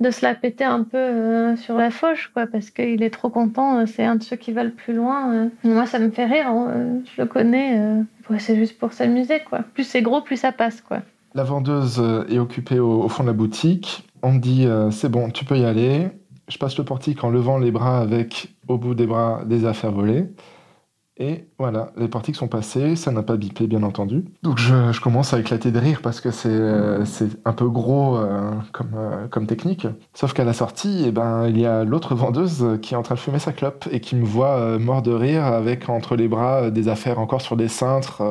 de 0.00 0.10
se 0.10 0.24
la 0.24 0.34
péter 0.34 0.64
un 0.64 0.84
peu 0.84 0.98
euh, 0.98 1.56
sur 1.56 1.76
la 1.76 1.90
fauche, 1.90 2.30
quoi, 2.34 2.46
parce 2.46 2.70
qu'il 2.70 3.02
est 3.02 3.10
trop 3.10 3.30
content. 3.30 3.78
euh, 3.78 3.86
c'est 3.86 4.04
un 4.04 4.16
de 4.16 4.22
ceux 4.22 4.36
qui 4.36 4.52
va 4.52 4.62
le 4.62 4.70
plus 4.72 4.92
loin. 4.92 5.48
Moi, 5.64 5.86
ça 5.86 5.98
me 5.98 6.10
fait 6.10 6.26
rire. 6.26 6.48
hein, 6.48 7.00
je 7.16 7.22
le 7.22 7.26
connais. 7.26 7.80
Ouais, 8.30 8.38
c'est 8.38 8.56
juste 8.56 8.78
pour 8.78 8.92
s'amuser, 8.92 9.40
quoi. 9.48 9.60
Plus 9.74 9.84
c'est 9.84 10.02
gros, 10.02 10.20
plus 10.20 10.36
ça 10.36 10.52
passe, 10.52 10.80
quoi. 10.82 10.98
La 11.34 11.44
vendeuse 11.44 11.98
est 12.28 12.38
occupée 12.38 12.78
au, 12.78 13.02
au 13.04 13.08
fond 13.08 13.22
de 13.22 13.28
la 13.28 13.32
boutique. 13.32 14.06
On 14.22 14.32
me 14.32 14.38
dit 14.38 14.68
c'est 14.90 15.08
bon, 15.08 15.30
tu 15.30 15.44
peux 15.46 15.56
y 15.56 15.64
aller. 15.64 16.08
Je 16.52 16.58
passe 16.58 16.76
le 16.76 16.84
portique 16.84 17.24
en 17.24 17.30
levant 17.30 17.56
les 17.56 17.70
bras 17.70 17.98
avec 17.98 18.54
au 18.68 18.76
bout 18.76 18.94
des 18.94 19.06
bras 19.06 19.42
des 19.46 19.64
affaires 19.64 19.90
volées. 19.90 20.26
Et 21.16 21.46
voilà, 21.58 21.92
les 21.96 22.08
portiques 22.08 22.36
sont 22.36 22.48
passés, 22.48 22.94
ça 22.94 23.10
n'a 23.10 23.22
pas 23.22 23.36
bipé 23.36 23.66
bien 23.66 23.82
entendu. 23.82 24.26
Donc 24.42 24.58
je, 24.58 25.00
commence 25.00 25.32
à 25.32 25.40
éclater 25.40 25.70
de 25.70 25.78
rire 25.78 26.00
parce 26.02 26.20
que 26.20 26.30
c'est 26.30 27.28
un 27.46 27.52
peu 27.54 27.68
gros 27.70 28.18
euh, 28.18 28.50
comme, 28.72 28.92
euh, 28.94 29.28
comme 29.28 29.46
technique. 29.46 29.86
Sauf 30.12 30.34
qu'à 30.34 30.44
la 30.44 30.52
sortie, 30.52 31.04
eh 31.06 31.10
ben, 31.10 31.48
il 31.48 31.58
y 31.58 31.64
a 31.64 31.84
l'autre 31.84 32.14
vendeuse 32.14 32.78
qui 32.82 32.92
est 32.92 32.96
en 32.98 33.02
train 33.02 33.14
de 33.14 33.20
fumer 33.20 33.38
sa 33.38 33.52
clope 33.52 33.88
et 33.90 34.00
qui 34.00 34.14
me 34.14 34.26
voit 34.26 34.56
euh, 34.56 34.78
mort 34.78 35.00
de 35.00 35.12
rire 35.12 35.44
avec 35.44 35.88
entre 35.88 36.16
les 36.16 36.28
bras 36.28 36.70
des 36.70 36.88
affaires 36.88 37.18
encore 37.18 37.40
sur 37.40 37.56
des 37.56 37.68
cintres. 37.68 38.22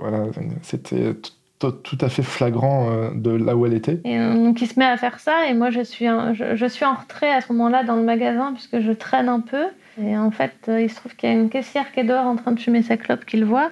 voilà, 0.00 0.24
c'était 0.62 1.14
tout 1.58 1.70
tout 1.72 1.98
à 2.00 2.08
fait 2.08 2.22
flagrant 2.22 2.90
euh, 2.90 3.10
de 3.14 3.30
là 3.30 3.56
où 3.56 3.66
elle 3.66 3.74
était. 3.74 4.00
Et 4.04 4.18
euh, 4.18 4.34
donc, 4.34 4.60
il 4.62 4.66
se 4.68 4.78
met 4.78 4.84
à 4.84 4.96
faire 4.96 5.18
ça. 5.20 5.46
Et 5.48 5.54
moi, 5.54 5.70
je 5.70 5.80
suis, 5.80 6.06
un- 6.06 6.32
je, 6.34 6.54
je 6.56 6.66
suis 6.66 6.84
en 6.84 6.94
retrait 6.94 7.30
à 7.32 7.40
ce 7.40 7.52
moment-là 7.52 7.84
dans 7.84 7.96
le 7.96 8.02
magasin, 8.02 8.52
puisque 8.52 8.80
je 8.80 8.92
traîne 8.92 9.28
un 9.28 9.40
peu. 9.40 9.64
Et 10.02 10.16
en 10.16 10.30
fait, 10.30 10.54
euh, 10.68 10.80
il 10.80 10.88
se 10.90 10.96
trouve 10.96 11.14
qu'il 11.16 11.28
y 11.28 11.32
a 11.32 11.34
une 11.34 11.48
caissière 11.50 11.90
qui 11.92 12.00
est 12.00 12.04
dehors 12.04 12.26
en 12.26 12.36
train 12.36 12.52
de 12.52 12.60
fumer 12.60 12.82
sa 12.82 12.96
clope, 12.96 13.24
qui 13.24 13.36
le 13.36 13.46
voit, 13.46 13.70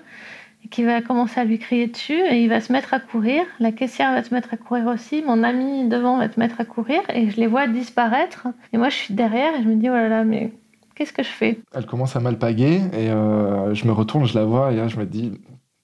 et 0.65 0.69
qui 0.69 0.83
va 0.83 1.01
commencer 1.01 1.39
à 1.39 1.45
lui 1.45 1.59
crier 1.59 1.87
dessus. 1.87 2.19
Et 2.31 2.43
il 2.43 2.49
va 2.49 2.61
se 2.61 2.73
mettre 2.73 2.93
à 2.95 2.99
courir. 2.99 3.43
La 3.61 3.71
caissière 3.73 4.13
va 4.13 4.23
se 4.25 4.35
mettre 4.35 4.53
à 4.53 4.57
courir 4.57 4.87
aussi. 4.89 5.23
Mon 5.25 5.45
ami 5.45 5.89
devant 5.89 6.19
va 6.19 6.31
se 6.31 6.41
mettre 6.41 6.61
à 6.61 6.65
courir. 6.65 7.01
Et 7.15 7.31
je 7.31 7.37
les 7.37 7.47
vois 7.47 7.69
disparaître. 7.69 8.49
Et 8.73 8.79
moi, 8.79 8.89
je 8.89 8.97
suis 8.97 9.15
derrière 9.15 9.55
et 9.59 9.63
je 9.63 9.69
me 9.69 9.77
dis, 9.77 9.89
oh 9.89 9.95
là 9.95 10.09
là, 10.09 10.25
mais 10.25 10.51
qu'est-ce 10.97 11.13
que 11.13 11.23
je 11.23 11.29
fais? 11.29 11.59
Elle 11.75 11.87
commence 11.87 12.17
à 12.17 12.21
mal 12.21 12.39
paguer 12.39 12.81
et 12.93 13.11
euh, 13.11 13.73
je 13.75 13.87
me 13.87 13.93
retourne, 13.93 14.27
je 14.27 14.37
la 14.37 14.45
vois 14.45 14.73
et 14.73 14.77
là 14.77 14.89
je 14.89 14.97
me 14.97 15.05
dis 15.05 15.33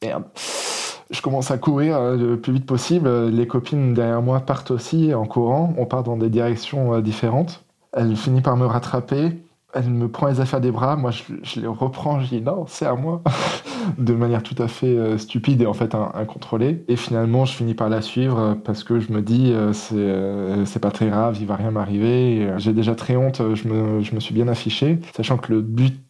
merde. 0.03 0.25
Je 1.13 1.21
commence 1.21 1.51
à 1.51 1.59
courir 1.59 1.97
euh, 1.99 2.17
le 2.17 2.41
plus 2.41 2.55
vite 2.55 2.67
possible. 2.67 3.29
Les 3.29 3.47
copines 3.47 3.93
derrière 3.93 4.23
moi 4.23 4.41
partent 4.41 4.71
aussi 4.71 5.13
en 5.15 5.27
courant. 5.27 5.75
On 5.77 5.85
part 5.85 6.03
dans 6.03 6.17
des 6.17 6.31
directions 6.31 6.95
euh, 6.95 7.01
différentes. 7.03 7.65
Elle 7.93 8.17
finit 8.17 8.41
par 8.41 8.57
me 8.57 8.65
rattraper. 8.65 9.37
Elle 9.75 9.91
me 9.91 10.09
prend 10.09 10.27
les 10.29 10.41
affaires 10.41 10.61
des 10.63 10.71
bras. 10.71 10.97
Moi, 10.97 11.11
je, 11.11 11.61
les 11.61 11.67
reprends. 11.67 12.21
Je 12.21 12.29
dis 12.29 12.41
non, 12.41 12.65
c'est 12.67 12.87
à 12.87 12.95
moi. 12.95 13.23
de 13.99 14.15
manière 14.15 14.43
tout 14.43 14.55
à 14.63 14.69
fait 14.69 14.87
euh, 14.97 15.19
stupide 15.19 15.61
et 15.61 15.67
en 15.67 15.75
fait 15.75 15.95
in- 15.95 16.13
incontrôlée. 16.15 16.83
Et 16.89 16.97
finalement, 16.97 17.45
je 17.45 17.53
finis 17.53 17.75
par 17.75 17.91
la 17.91 18.01
suivre 18.01 18.57
parce 18.65 18.83
que 18.83 18.99
je 18.99 19.13
me 19.13 19.21
dis 19.21 19.55
c'est 20.65 20.79
pas 20.81 20.91
très 20.91 21.09
grave, 21.09 21.37
il 21.41 21.47
va 21.47 21.57
rien 21.57 21.71
m'arriver. 21.71 22.55
J'ai 22.57 22.73
déjà 22.73 22.95
très 22.95 23.17
honte. 23.17 23.43
Je 23.55 23.69
me, 23.69 24.01
je 24.01 24.15
me 24.15 24.21
suis 24.21 24.35
bien 24.35 24.49
affiché, 24.49 24.99
sachant 25.15 25.37
que 25.37 25.53
le 25.53 25.61
but 25.61 26.01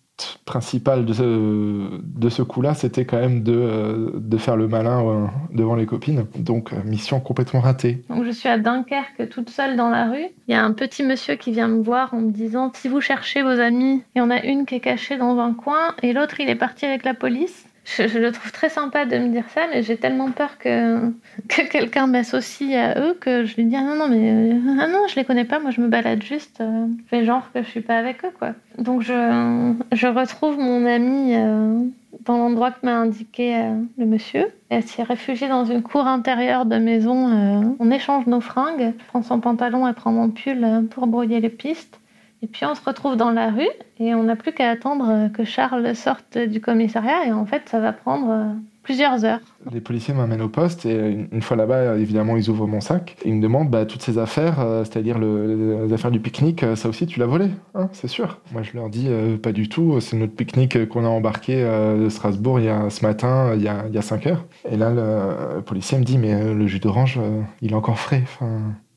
principal 0.45 1.05
de 1.05 1.13
ce, 1.13 2.43
coup-là, 2.43 2.75
c'était 2.75 3.05
quand 3.05 3.19
même 3.19 3.43
de, 3.43 3.53
euh, 3.55 4.11
de 4.15 4.37
faire 4.37 4.57
le 4.57 4.69
malin 4.69 5.05
euh, 5.05 5.27
devant 5.53 5.75
les 5.75 5.87
copines. 5.87 6.27
Donc, 6.37 6.73
euh, 6.73 6.77
mission 6.85 7.21
complètement 7.21 7.61
ratée. 7.61 8.03
Donc 8.09 8.25
je 8.25 8.31
suis 8.31 8.49
à 8.49 8.59
Dunkerque 8.59 9.29
toute 9.31 9.51
seule 9.51 9.77
dans 9.77 9.91
la 9.91 10.11
rue. 10.11 10.27
Il 10.49 10.53
y 10.53 10.55
a 10.55 10.65
un 10.65 10.73
petit 10.73 11.03
monsieur 11.03 11.35
qui 11.35 11.53
vient 11.53 11.69
me 11.69 11.83
voir 11.83 12.15
en 12.15 12.21
me 12.21 12.31
disant 12.31 12.71
si 12.75 12.89
vous 12.89 13.01
cherchez 13.01 13.43
vos 13.43 13.61
amis, 13.61 14.03
il 14.15 14.19
y 14.19 14.23
en 14.23 14.31
a 14.31 14.43
une 14.45 14.67
qui 14.67 14.77
est 14.77 14.81
cachée 14.81 15.17
dans 15.17 15.39
un 15.39 15.55
coin 15.55 15.95
et 16.03 16.13
l'autre 16.13 16.41
il 16.41 16.49
est 16.49 16.57
parti 16.57 16.85
avec 16.85 17.05
la 17.05 17.15
police. 17.15 17.67
Je, 17.85 18.19
le 18.19 18.31
trouve 18.31 18.53
très 18.53 18.69
sympa 18.69 19.07
de 19.07 19.19
me 19.19 19.29
dire 19.29 19.49
ça, 19.49 19.63
mais 19.69 19.83
j'ai 19.83 19.97
tellement 19.97 20.31
peur 20.31 20.57
que, 20.59 21.11
que 21.49 21.69
quelqu'un 21.69 22.07
m'associe 22.07 22.75
à 22.77 23.01
eux 23.01 23.17
que 23.21 23.45
je 23.45 23.57
lui 23.57 23.65
dis 23.65 23.77
ah 23.77 23.83
non 23.83 23.97
non 23.97 24.09
mais 24.09 24.31
euh, 24.31 24.77
ah 24.81 24.87
non 24.87 25.09
je 25.09 25.17
les 25.17 25.25
connais 25.25 25.45
pas, 25.45 25.59
moi 25.59 25.73
je 25.73 25.81
me 25.81 25.89
balade 25.89 26.23
juste, 26.23 26.61
euh, 26.61 26.87
fais 27.09 27.25
genre 27.25 27.51
que 27.53 27.63
je 27.63 27.69
suis 27.69 27.81
pas 27.81 27.99
avec 27.99 28.25
eux 28.25 28.31
quoi. 28.39 28.51
Donc 28.79 29.03
je, 29.03 29.75
je 29.93 30.07
retrouve 30.07 30.59
mon 30.59 30.87
ami 30.87 31.35
euh, 31.35 31.81
dans 32.25 32.39
l'endroit 32.39 32.71
que 32.71 32.87
m'a 32.87 32.97
indiqué 32.97 33.57
euh, 33.57 33.75
le 33.99 34.07
monsieur. 34.07 34.47
Elle 34.69 34.85
s'est 34.85 35.03
réfugiée 35.03 35.49
dans 35.49 35.65
une 35.65 35.83
cour 35.83 36.07
intérieure 36.07 36.67
de 36.67 36.77
maison. 36.77 37.75
on 37.79 37.91
échange 37.91 38.27
nos 38.27 38.41
fringues. 38.41 38.95
Je 38.97 39.05
prends 39.09 39.23
son 39.23 39.41
pantalon, 39.41 39.87
elle 39.87 39.95
prend 39.95 40.13
mon 40.13 40.31
pull 40.31 40.87
pour 40.91 41.07
brouiller 41.07 41.41
les 41.41 41.51
pistes. 41.51 42.01
Et 42.43 42.49
puis 42.49 42.67
on 42.67 42.75
se 42.75 42.85
retrouve 42.85 43.17
dans 43.17 43.31
la 43.31 43.51
rue 43.51 43.69
et 44.01 44.15
on 44.15 44.25
n'a 44.25 44.35
plus 44.37 44.53
qu'à 44.53 44.69
attendre 44.69 45.09
euh, 45.09 45.29
que 45.29 45.45
Charles 45.45 45.95
sorte 45.95 46.37
du 46.39 46.61
commissariat. 46.61 47.25
Et 47.27 47.33
en 47.33 47.47
fait, 47.47 47.63
ça 47.69 47.79
va 47.79 47.93
prendre 47.93 48.29
euh, 48.31 48.53
plusieurs 48.83 49.25
heures. 49.25 49.39
Les 49.73 49.81
policiers 49.81 50.13
m'amènent 50.13 50.43
au 50.43 50.49
poste 50.49 50.85
et 50.85 50.93
une- 51.13 51.29
une 51.31 51.41
fois 51.41 51.57
là-bas, 51.57 51.75
euh, 51.77 51.99
évidemment, 51.99 52.37
ils 52.37 52.51
ouvrent 52.51 52.67
mon 52.67 52.81
sac 52.81 53.17
et 53.25 53.29
ils 53.29 53.35
me 53.37 53.41
demandent 53.41 53.71
bah, 53.71 53.87
toutes 53.87 54.03
ces 54.03 54.19
affaires, 54.19 54.59
euh, 54.59 54.83
c'est-à-dire 54.83 55.21
le- 55.21 55.87
les 55.87 55.93
affaires 55.93 56.11
du 56.11 56.19
pique-nique, 56.19 56.65
euh, 56.65 56.75
ça 56.75 56.89
aussi 56.89 57.07
tu 57.07 57.21
l'as 57.21 57.27
volé, 57.27 57.47
hein, 57.77 57.89
c'est 57.93 58.09
sûr. 58.09 58.41
Moi 58.51 58.63
je 58.65 58.73
leur 58.75 58.89
dis 58.91 59.07
euh, 59.09 59.37
pas 59.37 59.53
du 59.53 59.69
tout, 59.69 60.01
c'est 60.01 60.17
notre 60.17 60.35
pique-nique 60.35 60.75
euh, 60.75 60.85
qu'on 60.87 61.05
a 61.05 61.09
embarqué 61.09 61.63
euh, 61.63 62.03
de 62.05 62.09
Strasbourg 62.09 62.59
il 62.59 62.67
y 62.67 62.69
a, 62.69 62.91
ce 62.91 63.07
matin, 63.07 63.51
euh, 63.51 63.55
il 63.57 63.63
y 63.63 63.69
a, 63.69 63.85
il 63.89 63.95
y 63.95 63.99
a 63.99 64.03
5 64.03 64.27
heures. 64.27 64.45
Et 64.69 64.77
là, 64.77 64.91
le, 64.91 65.61
policier 65.63 65.97
me 65.97 66.03
dit 66.03 66.19
mais 66.19 66.35
euh, 66.35 66.53
le 66.55 66.67
jus 66.67 66.81
d'orange, 66.81 67.21
euh, 67.23 67.41
il 67.61 67.71
est 67.71 67.77
encore 67.77 68.01
frais. 68.01 68.25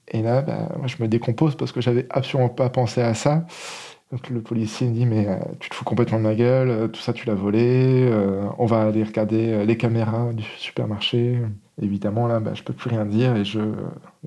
Et 0.07 0.21
là, 0.21 0.41
bah, 0.41 0.69
moi, 0.77 0.87
je 0.87 0.97
me 1.01 1.07
décompose 1.07 1.55
parce 1.55 1.71
que 1.71 1.81
j'avais 1.81 2.05
absolument 2.09 2.49
pas 2.49 2.69
pensé 2.69 3.01
à 3.01 3.13
ça. 3.13 3.45
Donc 4.11 4.29
le 4.29 4.41
policier 4.41 4.87
me 4.87 4.93
dit 4.93 5.05
mais 5.05 5.27
euh, 5.27 5.37
tu 5.59 5.69
te 5.69 5.75
fous 5.75 5.83
complètement 5.83 6.19
de 6.19 6.23
ma 6.23 6.35
gueule, 6.35 6.69
euh, 6.69 6.87
tout 6.87 7.01
ça 7.01 7.11
tu 7.11 7.25
l'as 7.25 7.33
volé, 7.33 8.07
euh, 8.09 8.45
on 8.59 8.65
va 8.65 8.83
aller 8.83 9.03
regarder 9.03 9.65
les 9.65 9.77
caméras 9.77 10.31
du 10.31 10.43
supermarché. 10.57 11.41
Évidemment 11.81 12.27
là 12.27 12.39
bah, 12.39 12.51
je 12.53 12.63
peux 12.63 12.73
plus 12.73 12.89
rien 12.89 13.05
dire 13.05 13.35
et 13.35 13.43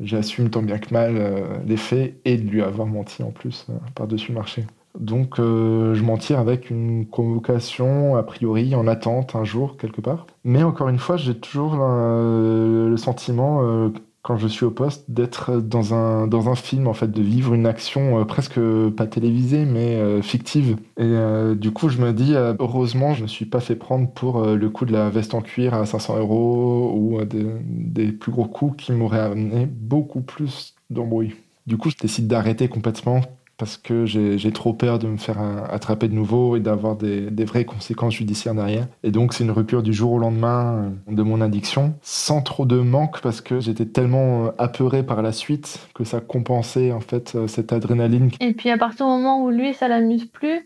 j'assume 0.02 0.50
tant 0.50 0.62
bien 0.62 0.78
que 0.78 0.92
mal 0.92 1.62
les 1.64 1.76
faits 1.76 2.20
et 2.24 2.36
de 2.36 2.50
lui 2.50 2.62
avoir 2.62 2.86
menti 2.86 3.22
en 3.22 3.30
plus 3.30 3.66
par-dessus 3.94 4.32
le 4.32 4.38
marché. 4.38 4.66
Donc 4.98 5.36
je 5.38 6.02
m'en 6.02 6.18
tire 6.18 6.40
avec 6.40 6.70
une 6.70 7.06
convocation 7.06 8.16
a 8.16 8.22
priori 8.24 8.74
en 8.74 8.86
attente 8.88 9.36
un 9.36 9.44
jour 9.44 9.76
quelque 9.76 10.00
part. 10.00 10.26
Mais 10.44 10.64
encore 10.64 10.88
une 10.88 10.98
fois 10.98 11.16
j'ai 11.16 11.38
toujours 11.38 11.76
le 11.76 12.96
sentiment 12.98 13.90
quand 14.28 14.36
je 14.36 14.46
suis 14.46 14.66
au 14.66 14.70
poste 14.70 15.10
d'être 15.10 15.58
dans 15.58 15.94
un, 15.94 16.26
dans 16.26 16.50
un 16.50 16.54
film, 16.54 16.86
en 16.86 16.92
fait, 16.92 17.10
de 17.10 17.22
vivre 17.22 17.54
une 17.54 17.64
action 17.64 18.20
euh, 18.20 18.24
presque 18.26 18.60
pas 18.90 19.06
télévisée, 19.06 19.64
mais 19.64 19.96
euh, 19.96 20.20
fictive. 20.20 20.76
Et 20.98 21.04
euh, 21.04 21.54
du 21.54 21.70
coup, 21.70 21.88
je 21.88 21.96
me 21.96 22.12
dis, 22.12 22.34
heureusement, 22.34 23.14
je 23.14 23.22
me 23.22 23.26
suis 23.26 23.46
pas 23.46 23.60
fait 23.60 23.74
prendre 23.74 24.10
pour 24.10 24.44
le 24.44 24.68
coup 24.68 24.84
de 24.84 24.92
la 24.92 25.08
veste 25.08 25.32
en 25.32 25.40
cuir 25.40 25.72
à 25.72 25.86
500 25.86 26.18
euros 26.18 26.92
ou 26.94 27.18
des 27.24 28.12
plus 28.12 28.30
gros 28.30 28.44
coups 28.44 28.84
qui 28.84 28.92
m'auraient 28.92 29.18
amené 29.18 29.64
beaucoup 29.64 30.20
plus 30.20 30.74
d'embrouilles. 30.90 31.34
Du 31.66 31.78
coup, 31.78 31.88
je 31.88 31.96
décide 31.96 32.26
d'arrêter 32.26 32.68
complètement 32.68 33.22
parce 33.58 33.76
que 33.76 34.06
j'ai 34.06 34.52
trop 34.52 34.72
peur 34.72 35.00
de 35.00 35.08
me 35.08 35.16
faire 35.16 35.38
attraper 35.68 36.06
de 36.06 36.14
nouveau 36.14 36.56
et 36.56 36.60
d'avoir 36.60 36.94
des, 36.94 37.44
vraies 37.44 37.64
conséquences 37.64 38.14
judiciaires 38.14 38.54
derrière. 38.54 38.86
Et 39.02 39.10
donc 39.10 39.34
c'est 39.34 39.42
une 39.42 39.50
rupture 39.50 39.82
du 39.82 39.92
jour 39.92 40.12
au 40.12 40.18
lendemain 40.18 40.90
euh, 41.08 41.14
de 41.14 41.22
mon 41.22 41.40
addiction, 41.40 41.94
sans 42.02 42.40
trop 42.40 42.66
de 42.66 42.76
manque 42.76 43.20
parce 43.20 43.40
que 43.40 43.58
j'étais 43.58 43.86
tellement 43.86 44.46
euh, 44.46 44.50
apeuré 44.58 45.02
par 45.02 45.22
la 45.22 45.32
suite 45.32 45.80
que 45.94 46.04
ça 46.04 46.20
compensait 46.20 46.92
en 46.92 47.00
fait 47.00 47.34
euh, 47.34 47.48
cette 47.48 47.72
adrénaline. 47.72 48.30
Et 48.40 48.52
puis 48.52 48.70
à 48.70 48.78
partir 48.78 49.06
du 49.06 49.12
moment 49.12 49.42
où 49.42 49.50
lui 49.50 49.74
ça 49.74 49.88
l'amuse 49.88 50.26
plus, 50.26 50.60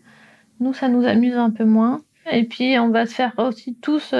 nous 0.59 0.73
ça 0.73 0.87
nous 0.87 1.05
amuse 1.05 1.35
un 1.35 1.49
peu 1.49 1.65
moins. 1.65 2.01
Et 2.31 2.43
puis 2.43 2.77
on 2.77 2.89
va 2.89 3.07
se 3.07 3.15
faire 3.15 3.33
aussi 3.39 3.75
tous 3.81 4.13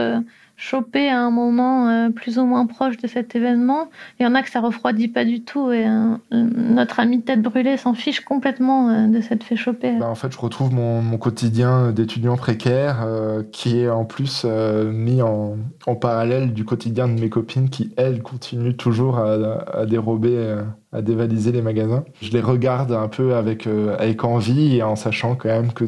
choper 0.55 1.09
à 1.09 1.19
un 1.19 1.31
moment 1.31 1.89
euh, 1.89 2.09
plus 2.09 2.37
ou 2.37 2.45
moins 2.45 2.65
proche 2.65 2.97
de 2.97 3.07
cet 3.07 3.35
événement. 3.35 3.89
Il 4.19 4.23
y 4.23 4.25
en 4.25 4.35
a 4.35 4.43
que 4.43 4.49
ça 4.49 4.61
refroidit 4.61 5.07
pas 5.07 5.25
du 5.25 5.41
tout 5.41 5.71
et 5.71 5.85
euh, 5.87 6.15
notre 6.31 6.99
ami 6.99 7.21
tête 7.21 7.41
brûlée 7.41 7.77
s'en 7.77 7.93
fiche 7.93 8.21
complètement 8.21 8.89
euh, 8.89 9.07
de 9.07 9.19
cette 9.19 9.43
fait 9.43 9.55
choper. 9.55 9.97
Bah, 9.99 10.09
en 10.09 10.15
fait, 10.15 10.31
je 10.31 10.37
retrouve 10.37 10.73
mon, 10.73 11.03
quotidien 11.17 11.91
d'étudiant 11.91 12.35
précaire 12.35 13.05
qui 13.51 13.79
est 13.79 13.89
en 13.89 14.03
plus 14.03 14.45
mis 14.45 15.21
en, 15.21 15.55
en, 15.85 15.95
parallèle 15.95 16.51
du 16.51 16.65
quotidien 16.65 17.07
de 17.07 17.13
mes 17.13 17.29
copines 17.29 17.69
qui, 17.69 17.93
elles, 17.95 18.21
continuent 18.21 18.75
toujours 18.75 19.19
à, 19.19 19.35
à 19.73 19.85
dérober 19.85 20.57
à 20.91 21.01
dévaliser 21.01 21.51
les 21.51 21.61
magasins. 21.61 22.03
Je 22.21 22.31
les 22.31 22.41
regarde 22.41 22.91
un 22.91 23.07
peu 23.07 23.35
avec, 23.35 23.67
avec 23.97 24.23
envie 24.23 24.75
et 24.75 24.83
en 24.83 24.95
sachant 24.95 25.35
quand 25.35 25.49
même 25.49 25.71
que 25.71 25.85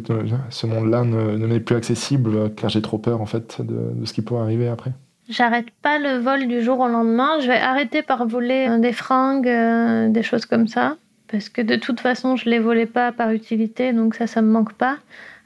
ce 0.50 0.68
monde-là 0.68 1.04
ne, 1.04 1.38
ne 1.38 1.48
m'est 1.48 1.60
plus 1.60 1.76
accessible 1.76 2.54
car 2.56 2.70
j'ai 2.70 2.82
trop 2.82 2.98
peur 2.98 3.20
en 3.20 3.26
fait 3.26 3.62
de, 3.62 4.00
de 4.00 4.06
ce 4.06 4.14
qui 4.14 4.22
pourrait 4.22 4.44
arriver 4.44 4.55
après 4.68 4.92
J'arrête 5.28 5.72
pas 5.82 5.98
le 5.98 6.18
vol 6.18 6.48
du 6.48 6.62
jour 6.62 6.80
au 6.80 6.88
lendemain. 6.88 7.40
Je 7.40 7.48
vais 7.48 7.58
arrêter 7.58 8.04
par 8.04 8.28
voler 8.28 8.68
euh, 8.70 8.78
des 8.78 8.92
fringues, 8.92 9.48
euh, 9.48 10.08
des 10.10 10.22
choses 10.22 10.46
comme 10.46 10.68
ça. 10.68 10.98
Parce 11.32 11.50
que 11.50 11.62
de 11.62 11.76
toute 11.76 12.00
façon, 12.00 12.36
je 12.36 12.48
les 12.48 12.60
volais 12.60 12.86
pas 12.86 13.12
par 13.12 13.32
utilité, 13.32 13.92
donc 13.92 14.14
ça, 14.14 14.28
ça 14.28 14.44
me 14.44 14.52
manque 14.52 14.74
pas. 14.74 14.98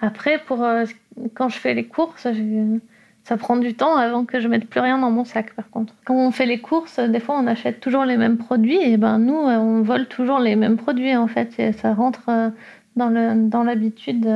Après, 0.02 0.38
pour 0.45 0.63
euh, 0.63 0.84
quand 1.34 1.48
je 1.48 1.58
fais 1.58 1.74
les 1.74 1.86
courses, 1.86 2.28
ça 3.24 3.38
prend 3.38 3.56
du 3.56 3.74
temps 3.74 3.95
avant 3.95 4.26
que 4.26 4.41
je 4.41 4.50
mette 4.50 4.67
plus 4.67 4.82
rien 4.82 4.98
dans 4.98 5.12
mon 5.12 5.24
sac. 5.24 5.54
Par 5.54 5.69
contre, 5.69 5.93
quand 6.04 6.15
on 6.15 6.32
fait 6.32 6.45
les 6.45 6.60
courses, 6.60 7.00
des 7.00 7.22
fois, 7.22 7.39
on 7.39 7.48
achète 7.48 7.80
toujours 7.80 8.04
les 8.04 8.17
mêmes 8.17 8.38
produits, 8.38 8.82
et 8.82 8.98
ben 8.98 9.17
nous, 9.17 9.34
on 9.34 9.82
vole 9.82 10.08
toujours 10.08 10.39
les 10.39 10.58
mêmes 10.58 10.76
produits 10.76 11.15
en 11.15 11.28
fait. 11.28 11.58
Et 11.58 11.72
ça 11.72 11.93
rentre 11.93 12.30
dans 12.95 13.63
l'habitude 13.63 14.28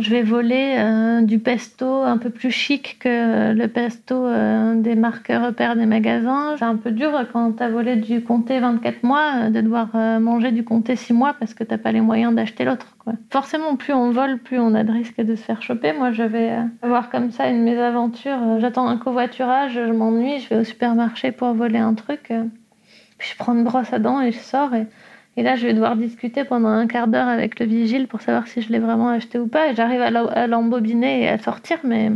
je 0.00 0.10
vais 0.10 0.22
voler 0.22 0.76
euh, 0.78 1.22
du 1.22 1.38
pesto 1.38 2.02
un 2.02 2.18
peu 2.18 2.30
plus 2.30 2.50
chic 2.50 2.98
que 3.00 3.52
le 3.52 3.68
pesto 3.68 4.14
euh, 4.14 4.74
des 4.74 4.94
marques 4.94 5.28
repères 5.28 5.76
des 5.76 5.86
magasins. 5.86 6.54
C'est 6.58 6.64
un 6.64 6.76
peu 6.76 6.90
dur 6.90 7.12
quand 7.32 7.52
tu 7.52 7.62
as 7.62 7.68
volé 7.68 7.96
du 7.96 8.22
comté 8.22 8.60
24 8.60 9.02
mois 9.02 9.32
euh, 9.36 9.50
de 9.50 9.60
devoir 9.60 9.88
manger 10.20 10.52
du 10.52 10.64
comté 10.64 10.96
6 10.96 11.12
mois 11.12 11.34
parce 11.38 11.54
que 11.54 11.64
t'as 11.64 11.78
pas 11.78 11.92
les 11.92 12.00
moyens 12.00 12.34
d'acheter 12.34 12.64
l'autre. 12.64 12.96
Forcément, 13.30 13.76
plus 13.76 13.92
on 13.92 14.10
vole, 14.10 14.38
plus 14.38 14.58
on 14.58 14.74
a 14.74 14.84
de 14.84 14.92
risques 14.92 15.20
de 15.20 15.34
se 15.34 15.42
faire 15.42 15.62
choper. 15.62 15.92
Moi, 15.92 16.12
je 16.12 16.22
vais 16.22 16.52
avoir 16.82 17.10
comme 17.10 17.30
ça 17.30 17.48
une 17.48 17.62
mésaventure. 17.62 18.38
J'attends 18.58 18.86
un 18.86 18.96
covoiturage, 18.96 19.72
je 19.74 19.92
m'ennuie, 19.92 20.40
je 20.40 20.48
vais 20.50 20.60
au 20.60 20.64
supermarché 20.64 21.32
pour 21.32 21.54
voler 21.54 21.78
un 21.78 21.94
truc. 21.94 22.32
Puis 23.18 23.30
je 23.32 23.36
prends 23.36 23.54
une 23.54 23.64
brosse 23.64 23.92
à 23.92 23.98
dents 23.98 24.20
et 24.20 24.32
je 24.32 24.38
sors 24.38 24.70
et 25.38 25.44
là, 25.44 25.54
je 25.54 25.64
vais 25.68 25.72
devoir 25.72 25.94
discuter 25.94 26.42
pendant 26.42 26.66
un 26.66 26.88
quart 26.88 27.06
d'heure 27.06 27.28
avec 27.28 27.60
le 27.60 27.66
vigile 27.66 28.08
pour 28.08 28.20
savoir 28.22 28.48
si 28.48 28.60
je 28.60 28.72
l'ai 28.72 28.80
vraiment 28.80 29.08
acheté 29.08 29.38
ou 29.38 29.46
pas. 29.46 29.72
J'arrive 29.72 30.00
à 30.00 30.46
l'embobiner 30.48 31.22
et 31.22 31.28
à 31.28 31.38
sortir, 31.38 31.78
mais 31.84 32.10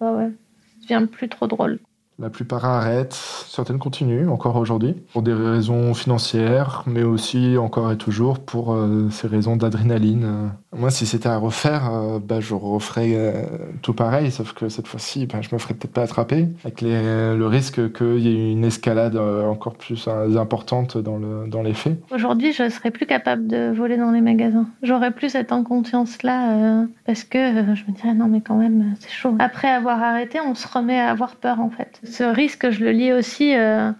bah 0.00 0.12
ouais, 0.16 0.32
ça 0.80 0.96
devient 0.96 1.06
plus 1.06 1.28
trop 1.28 1.46
drôle. 1.46 1.78
La 2.18 2.30
plupart 2.30 2.64
arrêtent, 2.64 3.12
certaines 3.12 3.78
continuent 3.78 4.30
encore 4.30 4.56
aujourd'hui, 4.56 4.94
pour 5.12 5.20
des 5.20 5.34
raisons 5.34 5.92
financières, 5.92 6.82
mais 6.86 7.02
aussi 7.02 7.58
encore 7.58 7.92
et 7.92 7.98
toujours 7.98 8.38
pour 8.38 8.72
euh, 8.72 9.10
ces 9.10 9.26
raisons 9.28 9.56
d'adrénaline. 9.56 10.50
Moi, 10.74 10.90
si 10.90 11.04
c'était 11.04 11.28
à 11.28 11.36
refaire, 11.36 11.92
euh, 11.92 12.18
bah, 12.18 12.40
je 12.40 12.54
referais 12.54 13.12
euh, 13.14 13.44
tout 13.82 13.92
pareil, 13.92 14.30
sauf 14.30 14.54
que 14.54 14.70
cette 14.70 14.86
fois-ci, 14.86 15.26
bah, 15.26 15.42
je 15.42 15.54
me 15.54 15.58
ferais 15.58 15.74
peut-être 15.74 15.92
pas 15.92 16.02
attraper, 16.02 16.48
avec 16.64 16.80
le 16.80 17.44
risque 17.44 17.92
qu'il 17.92 18.20
y 18.20 18.28
ait 18.28 18.52
une 18.52 18.64
escalade 18.64 19.16
encore 19.16 19.74
plus 19.74 20.08
importante 20.08 20.96
dans, 20.96 21.18
le, 21.18 21.46
dans 21.48 21.62
les 21.62 21.74
faits. 21.74 22.00
Aujourd'hui, 22.10 22.52
je 22.52 22.70
serais 22.70 22.90
plus 22.90 23.04
capable 23.04 23.46
de 23.46 23.72
voler 23.76 23.98
dans 23.98 24.10
les 24.10 24.22
magasins. 24.22 24.66
J'aurais 24.82 25.10
plus 25.10 25.30
cette 25.30 25.52
inconscience-là, 25.52 26.86
parce 27.04 27.24
que 27.24 27.38
je 27.74 27.84
me 27.90 27.94
dirais, 27.94 28.14
non 28.14 28.28
mais 28.28 28.40
quand 28.40 28.56
même, 28.56 28.94
c'est 29.00 29.10
chaud. 29.10 29.34
Après 29.38 29.68
avoir 29.68 30.02
arrêté, 30.02 30.40
on 30.40 30.54
se 30.54 30.66
remet 30.66 30.98
à 30.98 31.10
avoir 31.10 31.36
peur 31.36 31.60
en 31.60 31.68
fait. 31.68 32.00
Ce 32.06 32.24
risque, 32.24 32.70
je 32.70 32.84
le 32.84 32.92
lis 32.92 33.12
aussi 33.12 33.54
euh, 33.54 33.90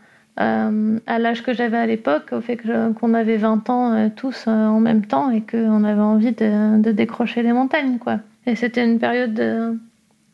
euh, 0.41 0.99
à 1.07 1.19
l'âge 1.19 1.43
que 1.43 1.53
j'avais 1.53 1.77
à 1.77 1.87
l'époque, 1.87 2.33
au 2.33 2.41
fait 2.41 2.59
qu'on 2.99 3.15
avait 3.15 3.37
20 3.37 3.71
ans 3.71 3.93
euh, 3.93 4.09
tous 4.15 4.47
en 4.47 4.81
même 4.81 5.07
temps 5.07 5.31
et 5.31 5.43
qu'on 5.43 5.85
avait 5.85 6.01
envie 6.01 6.33
de, 6.33 6.93
décrocher 6.93 7.43
les 7.43 7.53
montagnes. 7.53 7.99
Quoi. 7.99 8.21
Et 8.47 8.55
c'était 8.55 8.85
une 8.85 8.99
période 8.99 9.79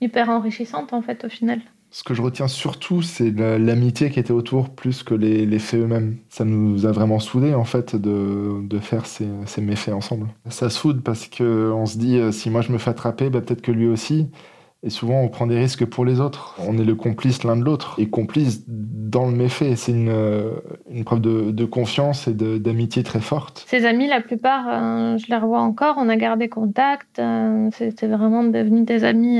hyper 0.00 0.28
enrichissante, 0.28 0.92
en 0.92 1.02
fait, 1.02 1.24
au 1.24 1.28
final. 1.28 1.60
Ce 1.90 2.02
que 2.04 2.14
je 2.14 2.22
retiens 2.22 2.48
surtout, 2.48 3.02
c'est 3.02 3.30
l'amitié 3.30 4.10
qui 4.10 4.18
était 4.18 4.32
autour 4.32 4.70
plus 4.70 5.02
que 5.02 5.14
les, 5.14 5.58
faits 5.58 5.80
eux-mêmes. 5.80 6.16
Ça 6.30 6.44
nous 6.44 6.86
a 6.86 6.92
vraiment 6.92 7.18
soudés, 7.18 7.54
en 7.54 7.64
fait, 7.64 7.96
de, 7.96 8.78
faire 8.80 9.06
ces, 9.06 9.26
méfaits 9.60 9.92
ensemble. 9.92 10.26
Ça 10.48 10.70
soude 10.70 11.02
parce 11.02 11.28
qu'on 11.28 11.86
se 11.86 11.98
dit, 11.98 12.20
si 12.32 12.50
moi 12.50 12.62
je 12.62 12.72
me 12.72 12.78
fais 12.78 12.90
attraper, 12.90 13.30
bah, 13.30 13.40
peut-être 13.40 13.62
que 13.62 13.72
lui 13.72 13.86
aussi. 13.86 14.28
Et 14.84 14.90
souvent, 14.90 15.20
on 15.20 15.28
prend 15.28 15.46
des 15.46 15.58
risques 15.58 15.84
pour 15.84 16.04
les 16.04 16.20
autres. 16.20 16.56
On 16.58 16.76
est 16.76 16.84
le 16.84 16.96
complice 16.96 17.44
l'un 17.44 17.56
de 17.56 17.62
l'autre. 17.62 17.94
Et 17.98 18.08
complice 18.08 18.64
dans 18.66 19.26
le 19.26 19.36
méfait. 19.36 19.76
C'est 19.76 19.92
une, 19.92 20.08
euh, 20.08 20.54
une 20.90 21.04
preuve 21.04 21.20
de, 21.20 21.64
confiance 21.64 22.26
et 22.26 22.34
d'amitié 22.34 23.04
très 23.04 23.20
forte. 23.20 23.64
Ses 23.68 23.86
amis, 23.86 24.08
la 24.08 24.20
plupart, 24.20 24.66
euh, 24.68 25.18
je 25.18 25.26
les 25.28 25.36
revois 25.36 25.60
encore. 25.60 25.94
On 25.98 26.08
a 26.08 26.16
gardé 26.16 26.48
contact. 26.48 27.20
Euh, 27.20 27.68
C'était 27.72 28.08
vraiment 28.08 28.42
devenu 28.42 28.82
des 28.82 29.04
amis, 29.04 29.38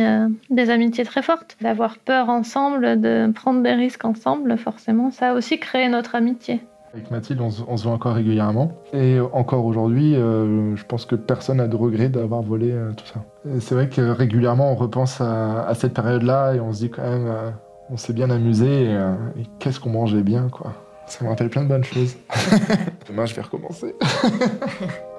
des 0.51 0.71
amitiés 0.71 1.05
très 1.05 1.23
fortes. 1.23 1.57
D'avoir 1.61 1.99
peur 1.99 2.29
ensemble, 2.29 3.01
de 3.01 3.31
prendre 3.35 3.63
des 3.63 3.75
risques 3.75 4.05
ensemble, 4.05 4.57
forcément, 4.57 5.11
ça 5.11 5.31
a 5.31 5.35
aussi 5.35 5.59
créé 5.59 5.89
notre 5.89 6.15
amitié. 6.15 6.61
Avec 6.95 7.11
Mathilde, 7.11 7.41
on 7.41 7.51
se, 7.51 7.83
voit 7.85 7.93
encore 7.93 8.15
régulièrement. 8.15 8.73
Et 8.93 9.19
encore 9.33 9.65
aujourd'hui, 9.65 10.15
euh, 10.15 10.77
je 10.77 10.85
pense 10.85 11.07
que 11.07 11.15
personne 11.15 11.57
n'a 11.57 11.67
de 11.67 11.77
regret 11.77 12.11
d'avoir 12.11 12.43
volé 12.43 12.71
euh, 12.71 12.93
tout 12.93 13.07
ça. 13.07 13.25
C'est 13.61 13.75
vrai 13.75 13.89
que 13.89 14.03
régulièrement, 14.03 14.71
on 14.73 14.75
repense 14.75 15.23
à, 15.23 15.73
cette 15.75 15.95
période-là 15.95 16.55
et 16.55 16.61
on 16.61 16.73
se 16.75 16.81
dit 16.81 16.91
quand 16.91 17.03
même, 17.03 17.27
euh, 17.27 17.51
on 17.89 17.97
s'est 17.97 18.13
bien 18.13 18.29
amusé 18.29 18.85
et, 18.85 18.95
et 19.41 19.47
qu'est-ce 19.59 19.81
qu'on 19.81 19.91
mangeait 19.91 20.23
bien, 20.23 20.49
quoi. 20.51 20.75
Ça 21.07 21.25
me 21.25 21.31
rappelle 21.31 21.49
plein 21.49 21.63
de 21.63 21.69
bonnes 21.69 21.85
choses. 21.85 22.17
Demain, 23.09 23.25
je 23.25 23.35
vais 23.35 23.43
recommencer. 23.43 23.95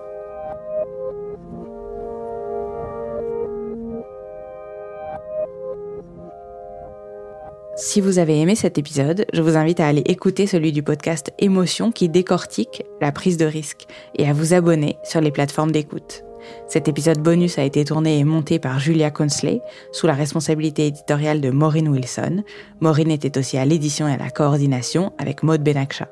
Si 7.76 8.02
vous 8.02 8.20
avez 8.20 8.40
aimé 8.40 8.56
cet 8.56 8.78
épisode, 8.78 9.26
je 9.34 9.42
vous 9.42 9.58
invite 9.58 9.80
à 9.80 9.88
aller 9.88 10.04
écouter 10.06 10.46
celui 10.46 10.72
du 10.72 10.84
podcast 10.84 11.34
Émotion 11.40 11.92
qui 11.92 12.08
décortique 12.08 12.84
la 13.02 13.12
prise 13.12 13.38
de 13.38 13.46
risque 13.46 13.88
et 14.16 14.30
à 14.30 14.34
vous 14.34 14.54
abonner 14.54 14.98
sur 15.04 15.22
les 15.22 15.32
plateformes 15.32 15.72
d'écoute. 15.72 16.24
Cet 16.68 16.88
épisode 16.88 17.18
bonus 17.18 17.58
a 17.58 17.64
été 17.64 17.84
tourné 17.84 18.20
et 18.20 18.24
monté 18.26 18.60
par 18.60 18.80
Julia 18.80 19.10
Consley 19.10 19.60
sous 19.92 20.06
la 20.06 20.14
responsabilité 20.14 20.86
éditoriale 20.86 21.42
de 21.42 21.50
Maureen 21.50 21.88
Wilson. 21.88 22.44
Maureen 22.80 23.10
était 23.10 23.40
aussi 23.40 23.58
à 23.58 23.66
l'édition 23.66 24.08
et 24.08 24.14
à 24.14 24.18
la 24.18 24.30
coordination 24.30 25.12
avec 25.18 25.42
Maud 25.42 25.64
Benakcha. 25.64 26.10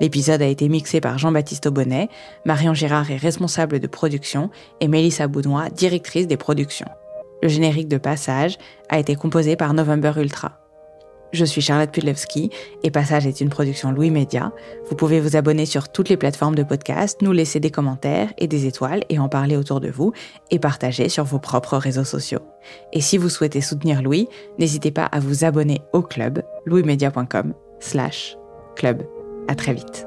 L'épisode 0.00 0.42
a 0.42 0.46
été 0.46 0.68
mixé 0.68 1.00
par 1.00 1.18
Jean-Baptiste 1.18 1.66
Aubonnet, 1.66 2.10
Marion 2.44 2.74
Girard 2.74 3.10
est 3.10 3.16
responsable 3.16 3.80
de 3.80 3.88
production 3.88 4.50
et 4.80 4.86
Mélissa 4.86 5.26
Boudois, 5.26 5.68
directrice 5.70 6.28
des 6.28 6.36
productions. 6.36 6.88
Le 7.42 7.48
générique 7.48 7.88
de 7.88 7.98
passage 7.98 8.56
a 8.88 9.00
été 9.00 9.16
composé 9.16 9.56
par 9.56 9.74
November 9.74 10.12
Ultra. 10.16 10.61
Je 11.32 11.46
suis 11.46 11.62
Charlotte 11.62 11.90
Pudlewski 11.90 12.50
et 12.82 12.90
Passage 12.90 13.26
est 13.26 13.40
une 13.40 13.48
production 13.48 13.90
Louis 13.90 14.10
Média. 14.10 14.52
Vous 14.88 14.94
pouvez 14.94 15.18
vous 15.18 15.34
abonner 15.34 15.64
sur 15.64 15.88
toutes 15.88 16.10
les 16.10 16.18
plateformes 16.18 16.54
de 16.54 16.62
podcast, 16.62 17.22
nous 17.22 17.32
laisser 17.32 17.58
des 17.58 17.70
commentaires 17.70 18.32
et 18.36 18.46
des 18.46 18.66
étoiles 18.66 19.04
et 19.08 19.18
en 19.18 19.30
parler 19.30 19.56
autour 19.56 19.80
de 19.80 19.88
vous 19.88 20.12
et 20.50 20.58
partager 20.58 21.08
sur 21.08 21.24
vos 21.24 21.38
propres 21.38 21.78
réseaux 21.78 22.04
sociaux. 22.04 22.42
Et 22.92 23.00
si 23.00 23.16
vous 23.16 23.30
souhaitez 23.30 23.62
soutenir 23.62 24.02
Louis, 24.02 24.28
n'hésitez 24.58 24.90
pas 24.90 25.06
à 25.06 25.20
vous 25.20 25.44
abonner 25.44 25.80
au 25.94 26.02
club 26.02 26.42
louismedia.com 26.66 27.54
slash 27.80 28.36
club. 28.76 29.02
À 29.48 29.54
très 29.54 29.72
vite. 29.72 30.06